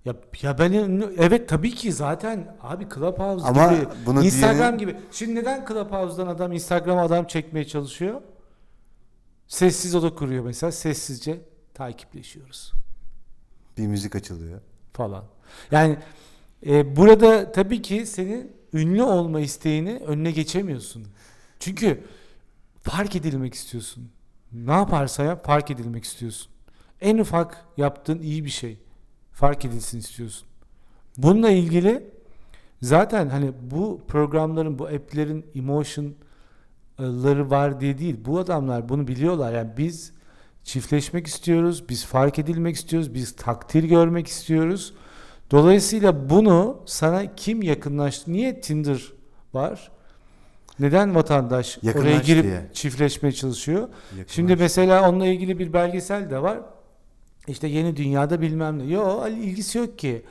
Ya, 0.05 0.15
ya 0.43 0.59
ben 0.59 0.73
evet 1.19 1.49
tabii 1.49 1.75
ki 1.75 1.93
zaten 1.93 2.57
abi 2.63 2.89
Clubhouse 2.95 3.47
Ama 3.47 3.73
gibi 3.75 3.87
bunu 4.07 4.25
Instagram 4.25 4.59
diyenin- 4.59 4.79
gibi. 4.79 4.97
Şimdi 5.13 5.35
neden 5.35 5.67
Clubhouse'dan 5.67 6.27
adam 6.27 6.53
Instagram'a 6.53 7.03
adam 7.03 7.27
çekmeye 7.27 7.67
çalışıyor? 7.67 8.21
Sessiz 9.49 9.95
oda 9.95 10.15
kuruyor 10.15 10.45
mesela 10.45 10.73
sessizce 10.73 11.41
takipleşiyoruz 11.75 12.73
Bir 13.79 13.87
müzik 13.87 14.17
açılıyor. 14.17 14.61
falan. 14.93 15.25
Yani 15.71 15.99
e, 16.67 16.97
burada 16.97 17.53
tabii 17.53 17.83
ki 17.83 18.07
senin 18.07 18.53
ünlü 18.73 19.03
olma 19.03 19.41
isteğini 19.41 19.97
önüne 20.07 20.31
geçemiyorsun. 20.31 21.07
Çünkü 21.61 22.05
fark 22.83 23.17
edilmek 23.17 23.55
istiyorsun. 23.55 24.11
Ne 24.65 24.73
yaparsa 24.73 25.25
yap 25.25 25.47
fark 25.47 25.71
edilmek 25.71 26.05
istiyorsun. 26.05 26.53
En 27.01 27.19
ufak 27.19 27.65
yaptığın 27.77 28.19
iyi 28.19 28.45
bir 28.45 28.51
şey 28.51 28.79
fark 29.33 29.65
edilsin 29.65 29.99
istiyorsun. 29.99 30.49
Bununla 31.19 31.51
ilgili 31.51 32.17
Zaten 32.83 33.29
hani 33.29 33.53
bu 33.61 34.01
programların, 34.09 34.79
bu 34.79 34.87
app'lerin 34.87 35.47
emotion'ları 35.55 37.51
var 37.51 37.81
diye 37.81 37.99
değil. 37.99 38.17
Bu 38.25 38.39
adamlar 38.39 38.89
bunu 38.89 39.09
biliyorlar. 39.09 39.55
Yani 39.55 39.71
biz 39.77 40.13
çiftleşmek 40.65 41.27
istiyoruz, 41.27 41.89
biz 41.89 42.05
fark 42.05 42.39
edilmek 42.39 42.77
istiyoruz, 42.77 43.15
biz 43.15 43.37
takdir 43.37 43.85
görmek 43.85 44.27
istiyoruz. 44.27 44.95
Dolayısıyla 45.51 46.31
bunu 46.31 46.83
sana 46.87 47.35
kim 47.35 47.63
yakınlaştı? 47.63 48.33
Niye 48.33 48.61
Tinder 48.61 49.13
var? 49.55 49.93
Neden 50.81 51.15
vatandaş 51.15 51.79
oraya 51.79 51.87
Yakınlaş 51.89 52.27
girip 52.27 52.45
diye. 52.45 52.67
çiftleşmeye 52.73 53.33
çalışıyor? 53.33 53.81
Yakınlaş. 54.11 54.31
Şimdi 54.33 54.57
mesela 54.57 55.09
onunla 55.11 55.27
ilgili 55.27 55.59
bir 55.59 55.73
belgesel 55.73 56.31
de 56.31 56.43
var. 56.43 56.59
İşte 57.49 57.67
yeni 57.69 57.97
dünyada 57.97 58.41
bilmem 58.41 58.79
ne. 58.79 58.85
Yok 58.85 59.29
ilgisi 59.31 59.79
yok 59.79 59.99
ki. 59.99 60.23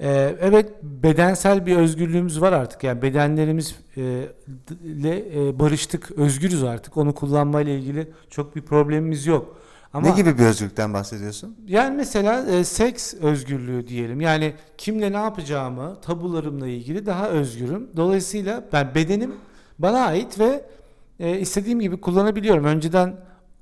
Ee, 0.00 0.36
evet 0.40 0.72
bedensel 0.82 1.66
bir 1.66 1.76
özgürlüğümüz 1.76 2.40
var 2.40 2.52
artık. 2.52 2.84
Yani 2.84 3.02
bedenlerimiz 3.02 3.74
e, 3.96 4.02
e, 5.04 5.58
barıştık, 5.58 6.10
özgürüz 6.10 6.62
artık. 6.62 6.96
Onu 6.96 7.14
kullanmayla 7.14 7.72
ilgili 7.72 8.10
çok 8.30 8.56
bir 8.56 8.62
problemimiz 8.62 9.26
yok. 9.26 9.56
Ama 9.92 10.08
Ne 10.08 10.16
gibi 10.16 10.38
bir 10.38 10.44
özgürlükten 10.44 10.94
bahsediyorsun? 10.94 11.56
yani 11.66 11.96
mesela 11.96 12.46
e, 12.46 12.64
seks 12.64 13.14
özgürlüğü 13.14 13.88
diyelim. 13.88 14.20
Yani 14.20 14.54
kimle 14.78 15.12
ne 15.12 15.16
yapacağımı, 15.16 16.00
tabularımla 16.00 16.66
ilgili 16.66 17.06
daha 17.06 17.28
özgürüm. 17.28 17.88
Dolayısıyla 17.96 18.64
ben 18.72 18.94
bedenim 18.94 19.34
bana 19.78 19.98
ait 19.98 20.38
ve 20.38 20.64
e, 21.20 21.38
istediğim 21.38 21.80
gibi 21.80 22.00
kullanabiliyorum. 22.00 22.64
Önceden 22.64 23.16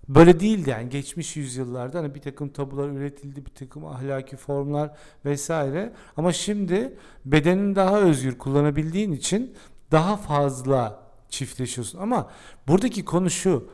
böyle 0.08 0.40
değildi 0.40 0.70
yani 0.70 0.88
geçmiş 0.88 1.36
yüzyıllarda 1.36 1.98
hani 1.98 2.14
bir 2.14 2.20
takım 2.20 2.48
tabular 2.48 2.88
üretildi, 2.88 3.46
bir 3.46 3.50
takım 3.50 3.86
ahlaki 3.86 4.36
formlar 4.36 4.90
vesaire. 5.24 5.92
Ama 6.16 6.32
şimdi 6.32 6.94
bedenini 7.24 7.76
daha 7.76 8.00
özgür 8.00 8.38
kullanabildiğin 8.38 9.12
için 9.12 9.54
daha 9.92 10.16
fazla 10.16 11.02
çiftleşiyorsun. 11.28 11.98
Ama 11.98 12.30
buradaki 12.68 13.04
konu 13.04 13.30
şu. 13.30 13.68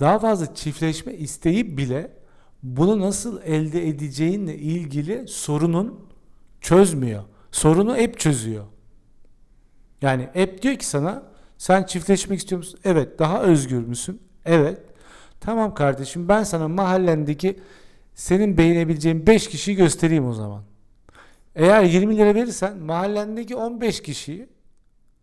Daha 0.00 0.18
fazla 0.18 0.54
çiftleşme 0.54 1.12
isteği 1.12 1.76
bile 1.76 2.12
bunu 2.62 3.00
nasıl 3.00 3.42
elde 3.42 3.88
edeceğinle 3.88 4.58
ilgili 4.58 5.28
sorunun 5.28 6.00
çözmüyor. 6.60 7.22
Sorunu 7.50 7.92
app 7.92 8.18
çözüyor. 8.18 8.64
Yani 10.02 10.24
app 10.24 10.62
diyor 10.62 10.76
ki 10.76 10.86
sana 10.86 11.29
sen 11.60 11.82
çiftleşmek 11.82 12.38
istiyor 12.38 12.58
musun? 12.58 12.80
Evet. 12.84 13.18
Daha 13.18 13.42
özgür 13.42 13.78
müsün? 13.82 14.22
Evet. 14.44 14.78
Tamam 15.40 15.74
kardeşim 15.74 16.28
ben 16.28 16.42
sana 16.42 16.68
mahallendeki 16.68 17.60
senin 18.14 18.58
beğenebileceğin 18.58 19.26
5 19.26 19.48
kişiyi 19.48 19.76
göstereyim 19.76 20.26
o 20.28 20.32
zaman. 20.32 20.62
Eğer 21.54 21.82
20 21.82 22.16
lira 22.16 22.34
verirsen 22.34 22.78
mahallendeki 22.78 23.56
15 23.56 24.02
kişiyi 24.02 24.48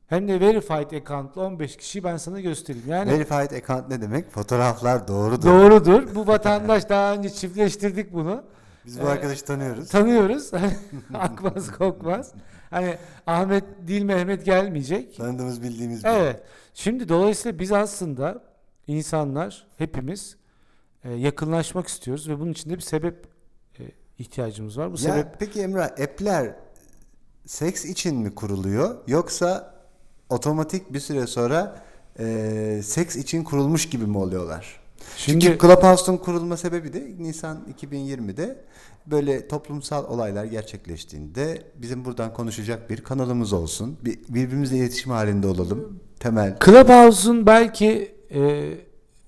hem 0.07 0.27
de 0.27 0.39
verified 0.39 0.91
account'lı 1.01 1.41
15 1.41 1.77
kişiyi 1.77 2.03
ben 2.03 2.17
sana 2.17 2.39
göstereyim. 2.39 2.89
Yani 2.89 3.11
Verified 3.11 3.51
account 3.51 3.89
ne 3.89 4.01
demek? 4.01 4.31
Fotoğraflar 4.31 5.07
doğrudur. 5.07 5.47
doğrudur. 5.47 6.15
Bu 6.15 6.27
vatandaş 6.27 6.89
daha 6.89 7.13
önce 7.13 7.29
çiftleştirdik 7.29 8.13
bunu. 8.13 8.43
Biz 8.87 8.99
bu 8.99 9.03
Ee, 9.03 9.09
arkadaşı 9.09 9.45
tanıyoruz. 9.45 9.89
Tanıyoruz. 9.89 10.51
Akmaz 11.13 11.71
kokmaz. 11.71 12.33
Hani 12.69 12.97
Ahmet 13.27 13.63
değil 13.87 14.01
Mehmet 14.03 14.45
gelmeyecek. 14.45 15.17
Tanıdığımız 15.17 15.61
bildiğimiz 15.61 16.03
bir. 16.03 16.09
Evet. 16.09 16.43
Şimdi 16.73 17.09
dolayısıyla 17.09 17.59
biz 17.59 17.71
aslında 17.71 18.43
insanlar 18.87 19.67
hepimiz 19.77 20.37
e, 21.03 21.13
yakınlaşmak 21.13 21.87
istiyoruz 21.87 22.29
ve 22.29 22.39
bunun 22.39 22.51
için 22.51 22.69
de 22.69 22.75
bir 22.75 22.81
sebep 22.81 23.27
e, 23.79 23.83
ihtiyacımız 24.19 24.77
var. 24.77 24.87
Bu 24.87 24.91
Ya 24.91 24.97
sebep 24.97 25.27
peki 25.39 25.61
Emrah 25.61 25.85
app'ler 25.91 26.55
seks 27.45 27.85
için 27.85 28.15
mi 28.15 28.35
kuruluyor 28.35 28.95
yoksa 29.07 29.75
otomatik 30.29 30.93
bir 30.93 30.99
süre 30.99 31.27
sonra 31.27 31.81
e, 32.19 32.81
seks 32.83 33.15
için 33.15 33.43
kurulmuş 33.43 33.89
gibi 33.89 34.05
mi 34.05 34.17
oluyorlar? 34.17 34.79
Şimdi- 35.17 35.45
Çünkü 35.45 35.57
Clubhouse'un 35.67 36.17
kurulma 36.17 36.57
sebebi 36.57 36.93
de 36.93 37.15
Nisan 37.19 37.57
2020'de 37.81 38.65
böyle 39.05 39.47
toplumsal 39.47 40.05
olaylar 40.05 40.45
gerçekleştiğinde 40.45 41.61
bizim 41.75 42.05
buradan 42.05 42.33
konuşacak 42.33 42.89
bir 42.89 43.03
kanalımız 43.03 43.53
olsun. 43.53 43.97
Bir, 44.05 44.19
birbirimizle 44.29 44.77
iletişim 44.77 45.11
halinde 45.11 45.47
olalım. 45.47 45.99
Temel. 46.19 46.57
Clubhouse'un 46.65 47.45
belki 47.45 48.15
e, 48.33 48.73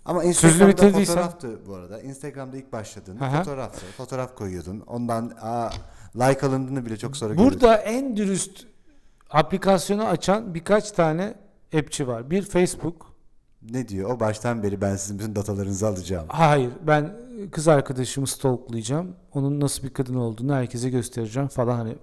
Ama 0.05 0.23
Instagram'da 0.23 0.71
bitirdiysen- 0.71 1.05
fotoğraftı 1.05 1.59
bu 1.67 1.75
arada. 1.75 2.01
Instagram'da 2.01 2.57
ilk 2.57 2.73
başladığın 2.73 3.19
Hı 3.21 3.25
hı. 3.25 3.37
fotoğraftı. 3.37 3.85
Fotoğraf 3.97 4.35
koyuyordun. 4.35 4.79
Ondan 4.87 5.31
aa, 5.41 5.69
like 6.15 6.45
alındığını 6.47 6.85
bile 6.85 6.97
çok 6.97 7.17
sonra 7.17 7.37
burada 7.37 7.75
en 7.75 8.17
dürüst 8.17 8.65
aplikasyonu 9.29 10.03
açan 10.05 10.53
birkaç 10.53 10.91
tane 10.91 11.33
app'çi 11.77 12.07
var. 12.07 12.29
Bir 12.31 12.41
Facebook. 12.41 13.09
Ne 13.62 13.88
diyor? 13.88 14.10
O 14.12 14.19
baştan 14.19 14.63
beri 14.63 14.82
ben 14.82 14.95
sizin 14.95 15.19
bütün 15.19 15.36
datalarınızı 15.36 15.88
alacağım. 15.88 16.26
Hayır 16.30 16.72
ben 16.88 17.13
kız 17.52 17.67
arkadaşımı 17.67 18.28
stalklayacağım. 18.28 19.15
Onun 19.34 19.60
nasıl 19.60 19.84
bir 19.84 19.89
kadın 19.89 20.15
olduğunu 20.15 20.54
herkese 20.54 20.89
göstereceğim 20.89 21.48
falan 21.50 21.76
hani 21.78 21.95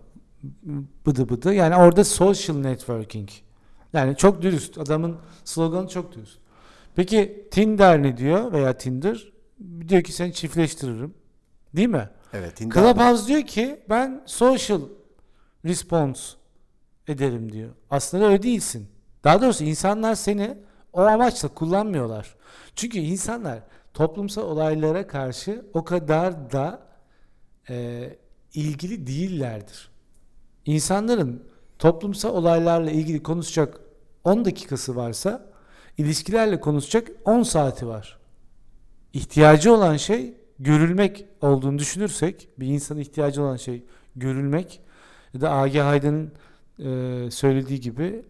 bıdı 1.07 1.29
bıdı. 1.29 1.55
Yani 1.55 1.77
orada 1.77 2.05
social 2.05 2.57
networking. 2.57 3.29
Yani 3.93 4.17
çok 4.17 4.43
dürüst. 4.43 4.79
Adamın 4.79 5.17
sloganı 5.45 5.89
çok 5.89 6.13
dürüst. 6.15 6.39
Peki 6.95 7.49
Tinder 7.51 8.03
ne 8.03 8.17
diyor 8.17 8.53
veya 8.53 8.79
Tinder? 8.79 9.33
Diyor 9.89 10.03
ki 10.03 10.13
seni 10.13 10.33
çiftleştiririm. 10.33 11.15
Değil 11.77 11.89
mi? 11.89 12.09
Evet. 12.33 12.61
Tinder- 12.61 12.75
Clubhouse 12.75 13.27
diyor 13.27 13.43
ki 13.43 13.81
ben 13.89 14.23
social 14.27 14.81
response 15.65 16.21
ederim 17.09 17.53
diyor. 17.53 17.71
Aslında 17.91 18.25
öyle 18.25 18.43
değilsin. 18.43 18.89
Daha 19.25 19.43
doğrusu 19.43 19.65
insanlar 19.65 20.15
seni 20.15 20.59
o 20.97 21.01
amaçla 21.01 21.49
kullanmıyorlar. 21.49 22.35
Çünkü 22.77 22.99
insanlar 22.99 23.59
toplumsal 23.95 24.43
olaylara 24.43 25.07
karşı 25.07 25.67
o 25.75 25.85
kadar 25.85 26.53
da 26.53 26.81
e, 27.69 28.09
ilgili 28.55 29.07
değillerdir. 29.07 29.91
İnsanların 30.67 31.43
toplumsal 31.79 32.35
olaylarla 32.35 32.91
ilgili 32.91 33.23
konuşacak 33.23 33.81
10 34.25 34.45
dakikası 34.45 34.97
varsa 34.97 35.51
ilişkilerle 35.99 36.61
konuşacak 36.61 37.09
10 37.25 37.43
saati 37.43 37.87
var. 37.87 38.19
İhtiyacı 39.13 39.75
olan 39.75 39.97
şey 39.97 40.35
görülmek 40.59 41.25
olduğunu 41.43 41.79
düşünürsek 41.79 42.49
bir 42.59 42.67
insanın 42.67 43.01
ihtiyacı 43.01 43.43
olan 43.43 43.57
şey 43.57 43.85
görülmek 44.17 44.81
ya 45.35 45.41
da 45.41 45.51
Agi 45.51 45.81
Haydın'ın 45.81 46.33
e, 46.79 47.31
söylediği 47.31 47.81
gibi 47.81 48.25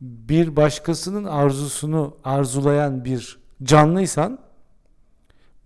bir 0.00 0.56
başkasının 0.56 1.24
arzusunu 1.24 2.16
arzulayan 2.24 3.04
bir 3.04 3.38
canlıysan 3.62 4.38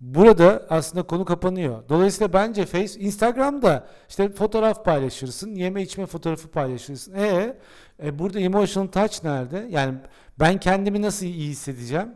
burada 0.01 0.65
aslında 0.69 1.03
konu 1.03 1.25
kapanıyor. 1.25 1.83
Dolayısıyla 1.89 2.33
bence 2.33 2.65
Face 2.65 2.99
Instagram'da 2.99 3.87
işte 4.09 4.29
fotoğraf 4.29 4.85
paylaşırsın, 4.85 5.55
yeme 5.55 5.81
içme 5.81 6.05
fotoğrafı 6.05 6.47
paylaşırsın. 6.47 7.13
E, 7.13 7.57
e 8.03 8.19
burada 8.19 8.39
emotional 8.39 8.87
touch 8.87 9.23
nerede? 9.23 9.67
Yani 9.69 9.97
ben 10.39 10.59
kendimi 10.59 11.01
nasıl 11.01 11.25
iyi 11.25 11.49
hissedeceğim? 11.49 12.13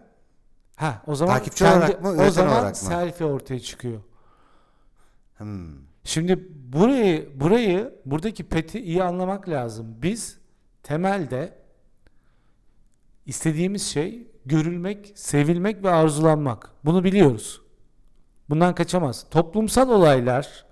Ha, 0.75 1.01
o 1.07 1.15
zaman 1.15 1.37
Takipçi 1.37 1.63
olarak 1.65 2.03
mı, 2.03 2.09
o 2.27 2.29
zaman 2.29 2.53
olarak 2.53 2.69
mı? 2.69 2.75
selfie 2.75 3.27
ortaya 3.27 3.59
çıkıyor. 3.59 4.01
Hmm. 5.37 5.71
Şimdi 6.03 6.49
burayı 6.53 7.39
burayı 7.39 7.93
buradaki 8.05 8.43
peti 8.43 8.79
iyi 8.79 9.03
anlamak 9.03 9.49
lazım. 9.49 9.95
Biz 10.01 10.37
temelde 10.83 11.62
istediğimiz 13.25 13.87
şey 13.87 14.27
görülmek, 14.45 15.11
sevilmek 15.15 15.83
ve 15.83 15.89
arzulanmak. 15.89 16.69
Bunu 16.85 17.03
biliyoruz. 17.03 17.61
Bundan 18.49 18.75
kaçamaz. 18.75 19.25
Toplumsal 19.31 19.89
olaylar, 19.89 20.65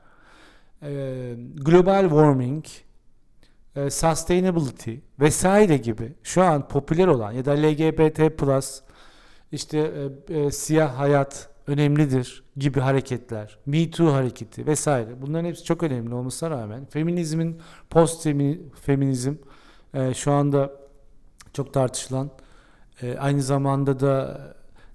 e, 0.84 1.34
global 1.56 2.02
warming, 2.02 2.66
e, 3.76 3.90
sustainability 3.90 4.96
vesaire 5.20 5.78
gibi 5.78 6.14
şu 6.24 6.44
an 6.44 6.68
popüler 6.68 7.08
olan 7.08 7.32
ya 7.32 7.46
da 7.46 7.52
LGBT 7.52 8.38
plus 8.38 8.82
işte 9.52 9.92
e, 10.30 10.34
e, 10.40 10.52
siyah 10.52 11.00
hayat 11.00 11.50
önemlidir 11.68 12.44
gibi 12.58 12.80
hareketler, 12.80 13.58
Me 13.66 13.92
Too 13.92 14.14
hareketi 14.14 14.68
vesaire. 14.68 15.22
Bunların 15.22 15.46
hepsi 15.46 15.64
çok 15.64 15.84
önemli 15.84 16.14
olmasına 16.14 16.50
rağmen 16.50 16.86
feminizmin 16.86 17.62
post 17.90 18.24
feminizm 18.82 19.34
e, 19.94 20.14
şu 20.14 20.32
anda 20.32 20.81
çok 21.54 21.74
tartışılan 21.74 22.30
e, 23.02 23.18
aynı 23.18 23.42
zamanda 23.42 24.00
da 24.00 24.42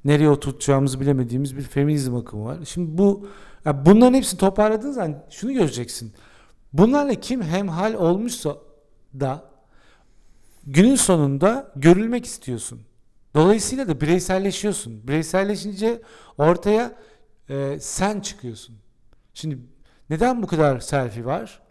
nereye 0.05 0.29
oturtacağımızı 0.29 1.01
bilemediğimiz 1.01 1.57
bir 1.57 1.62
feminizm 1.62 2.16
akımı 2.16 2.45
var. 2.45 2.59
Şimdi 2.64 2.99
bu 2.99 3.29
ya 3.64 3.87
bunların 3.87 4.14
hepsini 4.14 4.40
toparladığın 4.40 4.92
zaman 4.92 5.25
şunu 5.31 5.53
göreceksin. 5.53 6.12
Bunlarla 6.73 7.14
kim 7.14 7.42
hemhal 7.42 7.95
olmuşsa 7.95 8.57
da 9.21 9.45
günün 10.66 10.95
sonunda 10.95 11.73
görülmek 11.77 12.27
istiyorsun. 12.27 12.81
Dolayısıyla 13.35 13.88
da 13.88 14.01
bireyselleşiyorsun. 14.01 15.09
Bireyselleşince 15.09 16.03
ortaya 16.38 16.92
e, 17.49 17.79
sen 17.81 18.21
çıkıyorsun. 18.21 18.77
Şimdi 19.35 19.59
neden 20.11 20.42
bu 20.42 20.47
kadar 20.47 20.81
selfie 20.81 21.25
var? 21.25 21.62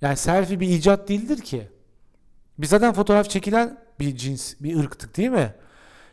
Yani 0.00 0.16
selfie 0.16 0.60
bir 0.60 0.68
icat 0.68 1.08
değildir 1.08 1.38
ki. 1.38 1.68
Biz 2.58 2.70
zaten 2.70 2.92
fotoğraf 2.92 3.30
çekilen 3.30 3.85
bir 4.00 4.16
cins, 4.16 4.54
bir 4.60 4.78
ırktık 4.78 5.16
değil 5.16 5.30
mi? 5.30 5.54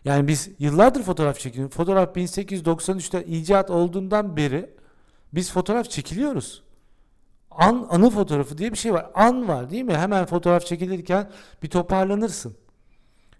Yani 0.05 0.27
biz 0.27 0.49
yıllardır 0.59 1.03
fotoğraf 1.03 1.39
çekiyoruz. 1.39 1.75
Fotoğraf 1.75 2.15
1893'te 2.15 3.25
icat 3.25 3.69
olduğundan 3.69 4.37
beri 4.37 4.69
biz 5.33 5.51
fotoğraf 5.51 5.89
çekiliyoruz. 5.89 6.63
An, 7.51 7.87
anı 7.89 8.09
fotoğrafı 8.09 8.57
diye 8.57 8.71
bir 8.71 8.77
şey 8.77 8.93
var. 8.93 9.11
An 9.15 9.47
var 9.47 9.69
değil 9.69 9.83
mi? 9.83 9.93
Hemen 9.93 10.25
fotoğraf 10.25 10.65
çekilirken 10.65 11.31
bir 11.63 11.69
toparlanırsın. 11.69 12.55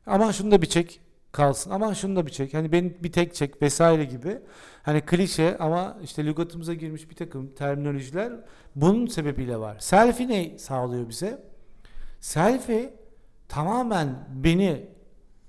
Aman 0.06 0.32
şunu 0.32 0.52
da 0.52 0.62
bir 0.62 0.68
çek 0.68 1.02
kalsın. 1.32 1.72
Aman 1.72 1.94
şunu 1.94 2.16
da 2.16 2.26
bir 2.26 2.32
çek. 2.32 2.54
Hani 2.54 2.72
beni 2.72 3.04
bir 3.04 3.12
tek 3.12 3.36
çek 3.36 3.62
vesaire 3.62 4.06
gibi. 4.06 4.40
Hani 4.84 5.02
klişe 5.02 5.58
ama 5.58 5.98
işte 6.04 6.26
lügatımıza 6.26 6.74
girmiş 6.74 7.10
bir 7.10 7.16
takım 7.16 7.54
terminolojiler 7.54 8.34
bunun 8.76 9.08
sebebiyle 9.08 9.58
var. 9.58 9.80
Selfie 9.80 10.28
ne 10.28 10.60
sağlıyor 10.60 11.10
bize? 11.10 11.44
Selfie 12.20 12.94
tamamen 13.54 14.28
beni 14.36 14.86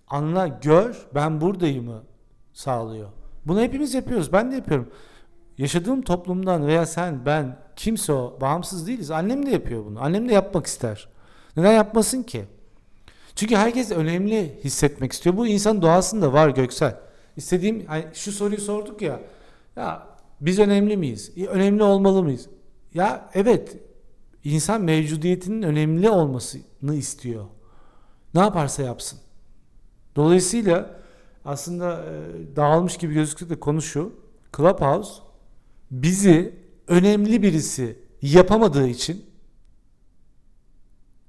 anla 0.08 0.46
gör 0.46 1.06
ben 1.14 1.40
buradayımı 1.40 2.02
sağlıyor. 2.52 3.08
Bunu 3.46 3.60
hepimiz 3.60 3.94
yapıyoruz. 3.94 4.32
Ben 4.32 4.50
de 4.50 4.54
yapıyorum. 4.54 4.88
Yaşadığım 5.58 6.02
toplumdan 6.02 6.66
veya 6.66 6.86
sen 6.86 7.26
ben 7.26 7.58
kimse 7.76 8.12
o 8.12 8.38
bağımsız 8.40 8.86
değiliz. 8.86 9.10
Annem 9.10 9.46
de 9.46 9.50
yapıyor 9.50 9.84
bunu. 9.84 10.02
Annem 10.02 10.28
de 10.28 10.32
yapmak 10.32 10.66
ister. 10.66 11.08
Neden 11.56 11.72
yapmasın 11.72 12.22
ki? 12.22 12.44
Çünkü 13.34 13.56
herkes 13.56 13.90
önemli 13.90 14.60
hissetmek 14.64 15.12
istiyor. 15.12 15.36
Bu 15.36 15.46
insan 15.46 15.82
doğasında 15.82 16.32
var 16.32 16.48
Göksel. 16.48 16.96
İstediğim 17.36 17.86
hani 17.86 18.04
şu 18.14 18.32
soruyu 18.32 18.60
sorduk 18.60 19.02
ya. 19.02 19.20
Ya 19.76 20.06
biz 20.40 20.58
önemli 20.58 20.96
miyiz? 20.96 21.32
E, 21.36 21.46
Önemli 21.46 21.82
olmalı 21.82 22.22
mıyız? 22.22 22.48
Ya 22.94 23.30
evet. 23.34 23.76
İnsan 24.44 24.82
mevcudiyetinin 24.82 25.62
önemli 25.62 26.10
olmasını 26.10 26.94
istiyor. 26.94 27.44
Ne 28.34 28.40
yaparsa 28.40 28.82
yapsın. 28.82 29.18
Dolayısıyla 30.16 31.00
aslında 31.44 32.04
e, 32.04 32.56
dağılmış 32.56 32.96
gibi 32.96 33.14
gözükse 33.14 33.50
de 33.50 33.60
konu 33.60 33.82
şu. 33.82 34.12
Clubhouse 34.56 35.22
bizi 35.90 36.54
önemli 36.88 37.42
birisi 37.42 37.98
yapamadığı 38.22 38.88
için 38.88 39.24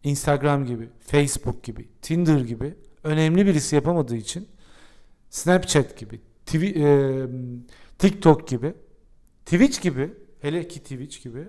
Instagram 0.03 0.65
gibi, 0.65 0.89
Facebook 0.99 1.63
gibi, 1.63 1.89
Tinder 2.01 2.39
gibi 2.39 2.75
önemli 3.03 3.45
birisi 3.45 3.75
yapamadığı 3.75 4.15
için 4.15 4.47
Snapchat 5.29 5.97
gibi, 5.97 6.21
Twi- 6.45 6.79
e, 6.79 7.27
TikTok 7.97 8.47
gibi, 8.47 8.73
Twitch 9.45 9.81
gibi, 9.81 10.13
hele 10.41 10.67
ki 10.67 10.79
Twitch 10.79 11.23
gibi. 11.23 11.47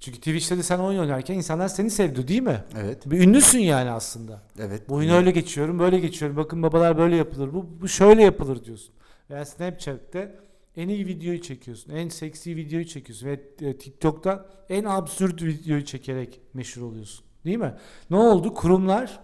Çünkü 0.00 0.18
Twitch'te 0.18 0.58
de 0.58 0.62
sen 0.62 0.78
oyun 0.78 0.98
oynarken 0.98 1.34
insanlar 1.34 1.68
seni 1.68 1.90
sevdi 1.90 2.28
değil 2.28 2.42
mi? 2.42 2.64
Evet. 2.78 3.10
Bir 3.10 3.20
ünlüsün 3.20 3.58
yani 3.58 3.90
aslında. 3.90 4.42
Evet. 4.58 4.88
Bu 4.88 4.94
oyunu 4.94 5.12
öyle 5.12 5.30
geçiyorum, 5.30 5.78
böyle 5.78 5.98
geçiyorum. 5.98 6.36
Bakın 6.36 6.62
babalar 6.62 6.98
böyle 6.98 7.16
yapılır. 7.16 7.54
Bu, 7.54 7.66
bu 7.80 7.88
şöyle 7.88 8.22
yapılır 8.22 8.64
diyorsun. 8.64 8.94
Veya 9.30 9.44
Snapchat'te 9.44 10.36
en 10.76 10.88
iyi 10.88 11.06
videoyu 11.06 11.42
çekiyorsun. 11.42 11.92
En 11.92 12.08
seksi 12.08 12.56
videoyu 12.56 12.86
çekiyorsun. 12.86 13.26
Ve 13.26 13.40
e, 13.60 13.78
TikTok'ta 13.78 14.46
en 14.68 14.84
absürt 14.84 15.42
videoyu 15.42 15.84
çekerek 15.84 16.40
meşhur 16.54 16.82
oluyorsun. 16.82 17.24
Değil 17.44 17.58
mi? 17.58 17.74
Ne 18.10 18.16
oldu? 18.16 18.54
Kurumlar 18.54 19.20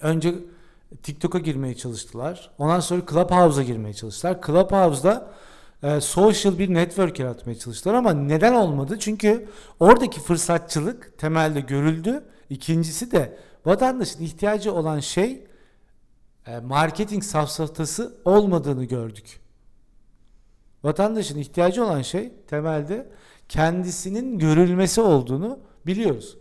önce 0.00 0.34
TikTok'a 1.02 1.38
girmeye 1.38 1.74
çalıştılar. 1.74 2.50
Ondan 2.58 2.80
sonra 2.80 3.02
Clubhouse'a 3.10 3.62
girmeye 3.62 3.94
çalıştılar. 3.94 4.40
Clubhouse'da 4.46 5.32
e, 5.82 6.00
social 6.00 6.58
bir 6.58 6.74
network 6.74 7.18
yaratmaya 7.18 7.58
çalıştılar 7.58 7.94
ama 7.94 8.12
neden 8.12 8.54
olmadı? 8.54 8.96
Çünkü 9.00 9.48
oradaki 9.80 10.20
fırsatçılık 10.20 11.18
temelde 11.18 11.60
görüldü. 11.60 12.24
İkincisi 12.50 13.12
de 13.12 13.38
vatandaşın 13.66 14.24
ihtiyacı 14.24 14.72
olan 14.72 15.00
şey 15.00 15.46
e, 16.46 16.58
marketing 16.60 17.24
safsatası 17.24 18.16
olmadığını 18.24 18.84
gördük. 18.84 19.40
Vatandaşın 20.84 21.38
ihtiyacı 21.38 21.84
olan 21.84 22.02
şey 22.02 22.32
temelde 22.46 23.10
kendisinin 23.48 24.38
görülmesi 24.38 25.00
olduğunu 25.00 25.58
biliyoruz. 25.86 26.38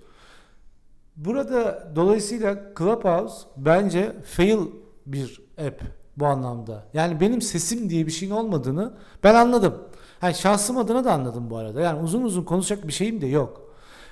Burada 1.15 1.91
dolayısıyla 1.95 2.73
Clubhouse 2.77 3.47
bence 3.57 4.15
fail 4.23 4.59
bir 5.05 5.41
app 5.67 5.96
bu 6.17 6.25
anlamda. 6.25 6.83
Yani 6.93 7.19
benim 7.19 7.41
sesim 7.41 7.89
diye 7.89 8.05
bir 8.05 8.11
şeyin 8.11 8.31
olmadığını 8.31 8.93
ben 9.23 9.35
anladım. 9.35 9.75
Yani 10.21 10.35
şahsım 10.35 10.77
adına 10.77 11.03
da 11.03 11.13
anladım 11.13 11.49
bu 11.49 11.57
arada. 11.57 11.81
Yani 11.81 12.03
uzun 12.03 12.21
uzun 12.21 12.43
konuşacak 12.43 12.87
bir 12.87 12.93
şeyim 12.93 13.21
de 13.21 13.27
yok. 13.27 13.61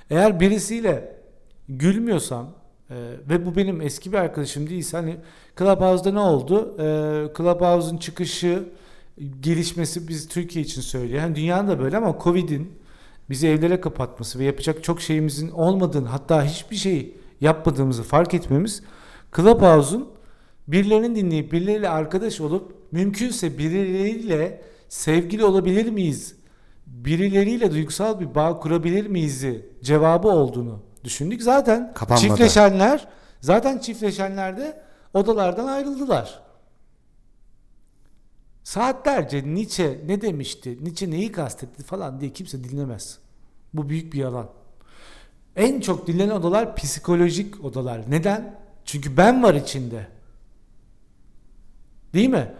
Eğer 0.10 0.40
birisiyle 0.40 1.18
gülmüyorsam 1.70 2.50
e, 2.90 2.96
ve 3.30 3.46
bu 3.46 3.56
benim 3.56 3.82
eski 3.82 4.12
bir 4.12 4.18
arkadaşım 4.18 4.70
değilse 4.70 4.98
hani 4.98 5.18
Clubhouse'da 5.60 6.12
ne 6.12 6.20
oldu? 6.20 6.76
E, 6.80 6.84
Clubhouse'un 7.38 7.98
çıkışı, 7.98 8.64
gelişmesi 9.40 10.08
biz 10.08 10.28
Türkiye 10.28 10.66
için 10.66 10.82
söylüyor. 10.82 11.22
Yani 11.22 11.36
dünyanın 11.36 11.68
da 11.68 11.80
böyle 11.80 11.98
ama 11.98 12.18
Covid'in 12.24 12.72
bizi 13.30 13.48
evlere 13.48 13.82
kapatması 13.82 14.40
ve 14.40 14.44
yapacak 14.44 14.84
çok 14.84 15.02
şeyimizin 15.02 15.50
olmadığını 15.52 16.08
hatta 16.08 16.44
hiçbir 16.44 16.76
şey 16.76 17.18
yapmadığımızı 17.42 18.04
fark 18.04 18.34
etmemiz 18.34 18.84
Clubhouse'un 19.36 20.08
birilerinin 20.68 21.16
dinleyip 21.16 21.52
birileriyle 21.52 21.90
arkadaş 21.90 22.42
olup 22.42 22.76
mümkünse 22.92 23.58
birileriyle 23.58 24.62
sevgili 24.90 25.46
olabilir 25.46 25.90
miyiz? 25.90 26.36
Birileriyle 26.88 27.72
duygusal 27.72 28.20
bir 28.20 28.36
bağ 28.36 28.60
kurabilir 28.60 29.08
miyiz'i 29.08 29.70
cevabı 29.84 30.28
olduğunu 30.28 30.80
düşündük. 31.04 31.44
Zaten 31.44 31.94
Kapanmadı. 31.94 32.28
çiftleşenler 32.28 33.08
zaten 33.42 33.78
çiftleşenler 33.78 34.58
de 34.58 34.82
odalardan 35.14 35.68
ayrıldılar. 35.68 36.46
Saatlerce 38.64 39.44
Nietzsche 39.56 40.00
ne 40.08 40.22
demişti, 40.22 40.78
Nietzsche 40.82 41.12
neyi 41.12 41.32
kastetti 41.32 41.84
falan 41.84 42.22
diye 42.22 42.34
kimse 42.34 42.64
dinlemez. 42.64 43.20
Bu 43.74 43.90
büyük 43.90 44.14
bir 44.14 44.20
yalan. 44.20 44.50
En 45.56 45.80
çok 45.80 46.08
dinlenen 46.08 46.36
odalar 46.36 46.76
psikolojik 46.76 47.66
odalar. 47.66 48.02
Neden? 48.10 48.60
Çünkü 48.86 49.18
ben 49.18 49.44
var 49.44 49.54
içinde. 49.54 50.08
Değil 52.16 52.30
mi? 52.30 52.52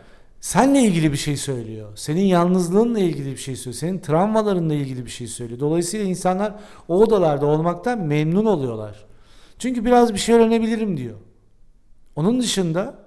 Seninle 0.42 0.82
ilgili 0.82 1.12
bir 1.12 1.18
şey 1.18 1.38
söylüyor. 1.38 1.92
Senin 1.96 2.22
yalnızlığınla 2.22 3.00
ilgili 3.00 3.32
bir 3.32 3.38
şey 3.38 3.56
söylüyor. 3.56 3.80
Senin 3.80 4.00
travmalarınla 4.00 4.74
ilgili 4.74 5.06
bir 5.06 5.10
şey 5.12 5.28
söylüyor. 5.28 5.60
Dolayısıyla 5.60 6.06
insanlar 6.06 6.56
o 6.88 6.98
odalarda 7.00 7.46
olmaktan 7.46 8.00
memnun 8.00 8.46
oluyorlar. 8.46 9.06
Çünkü 9.60 9.86
biraz 9.86 10.14
bir 10.14 10.20
şey 10.20 10.36
öğrenebilirim 10.36 10.98
diyor. 10.98 11.16
Onun 12.16 12.40
dışında 12.42 13.00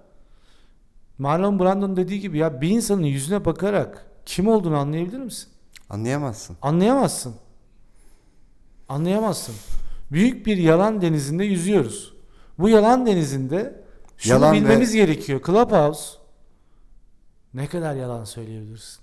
Marlon 1.19 1.59
Brando'nun 1.61 1.97
dediği 1.97 2.21
gibi 2.21 2.39
ya 2.39 2.61
bir 2.61 2.69
insanın 2.71 3.03
yüzüne 3.03 3.45
bakarak 3.45 4.07
kim 4.27 4.49
olduğunu 4.49 4.77
anlayabilir 4.77 5.19
misin? 5.19 5.49
Anlayamazsın. 5.91 6.57
Anlayamazsın. 6.63 7.35
Anlayamazsın. 8.89 9.55
Büyük 10.13 10.47
bir 10.47 10.57
yalan 10.57 11.03
denizinde 11.03 11.45
yüzüyoruz. 11.45 12.15
Bu 12.59 12.69
yalan 12.69 13.07
denizinde 13.07 13.85
şunu 14.19 14.33
Yalan 14.33 14.53
ve- 14.53 14.57
bilmemiz 14.57 14.93
gerekiyor. 14.93 15.41
Clubhouse 15.47 16.19
ne 17.55 17.67
kadar 17.67 17.95
yalan 17.95 18.25
söyleyebilirsin? 18.25 19.01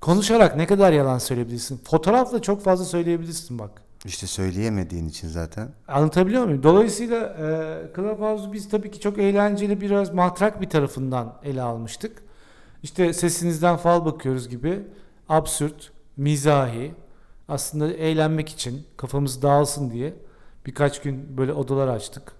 Konuşarak 0.00 0.56
ne 0.56 0.66
kadar 0.66 0.92
yalan 0.92 1.18
söyleyebilirsin? 1.18 1.80
Fotoğrafla 1.84 2.42
çok 2.42 2.62
fazla 2.62 2.84
söyleyebilirsin 2.84 3.58
bak. 3.58 3.82
İşte 4.04 4.26
söyleyemediğin 4.26 5.08
için 5.08 5.28
zaten. 5.28 5.68
Anlatabiliyor 5.88 6.44
muyum? 6.44 6.62
Dolayısıyla 6.62 7.16
e, 7.18 7.96
Clubhouse'u 7.96 8.52
biz 8.52 8.68
tabii 8.68 8.90
ki 8.90 9.00
çok 9.00 9.18
eğlenceli 9.18 9.80
biraz 9.80 10.14
matrak 10.14 10.60
bir 10.60 10.68
tarafından 10.68 11.34
ele 11.44 11.62
almıştık. 11.62 12.22
İşte 12.82 13.12
sesinizden 13.12 13.76
fal 13.76 14.04
bakıyoruz 14.04 14.48
gibi 14.48 14.82
absürt, 15.28 15.92
mizahi 16.16 16.94
aslında 17.48 17.92
eğlenmek 17.92 18.48
için 18.48 18.86
kafamız 18.96 19.42
dağılsın 19.42 19.90
diye 19.90 20.14
birkaç 20.66 21.02
gün 21.02 21.36
böyle 21.38 21.52
odalar 21.52 21.88
açtık. 21.88 22.32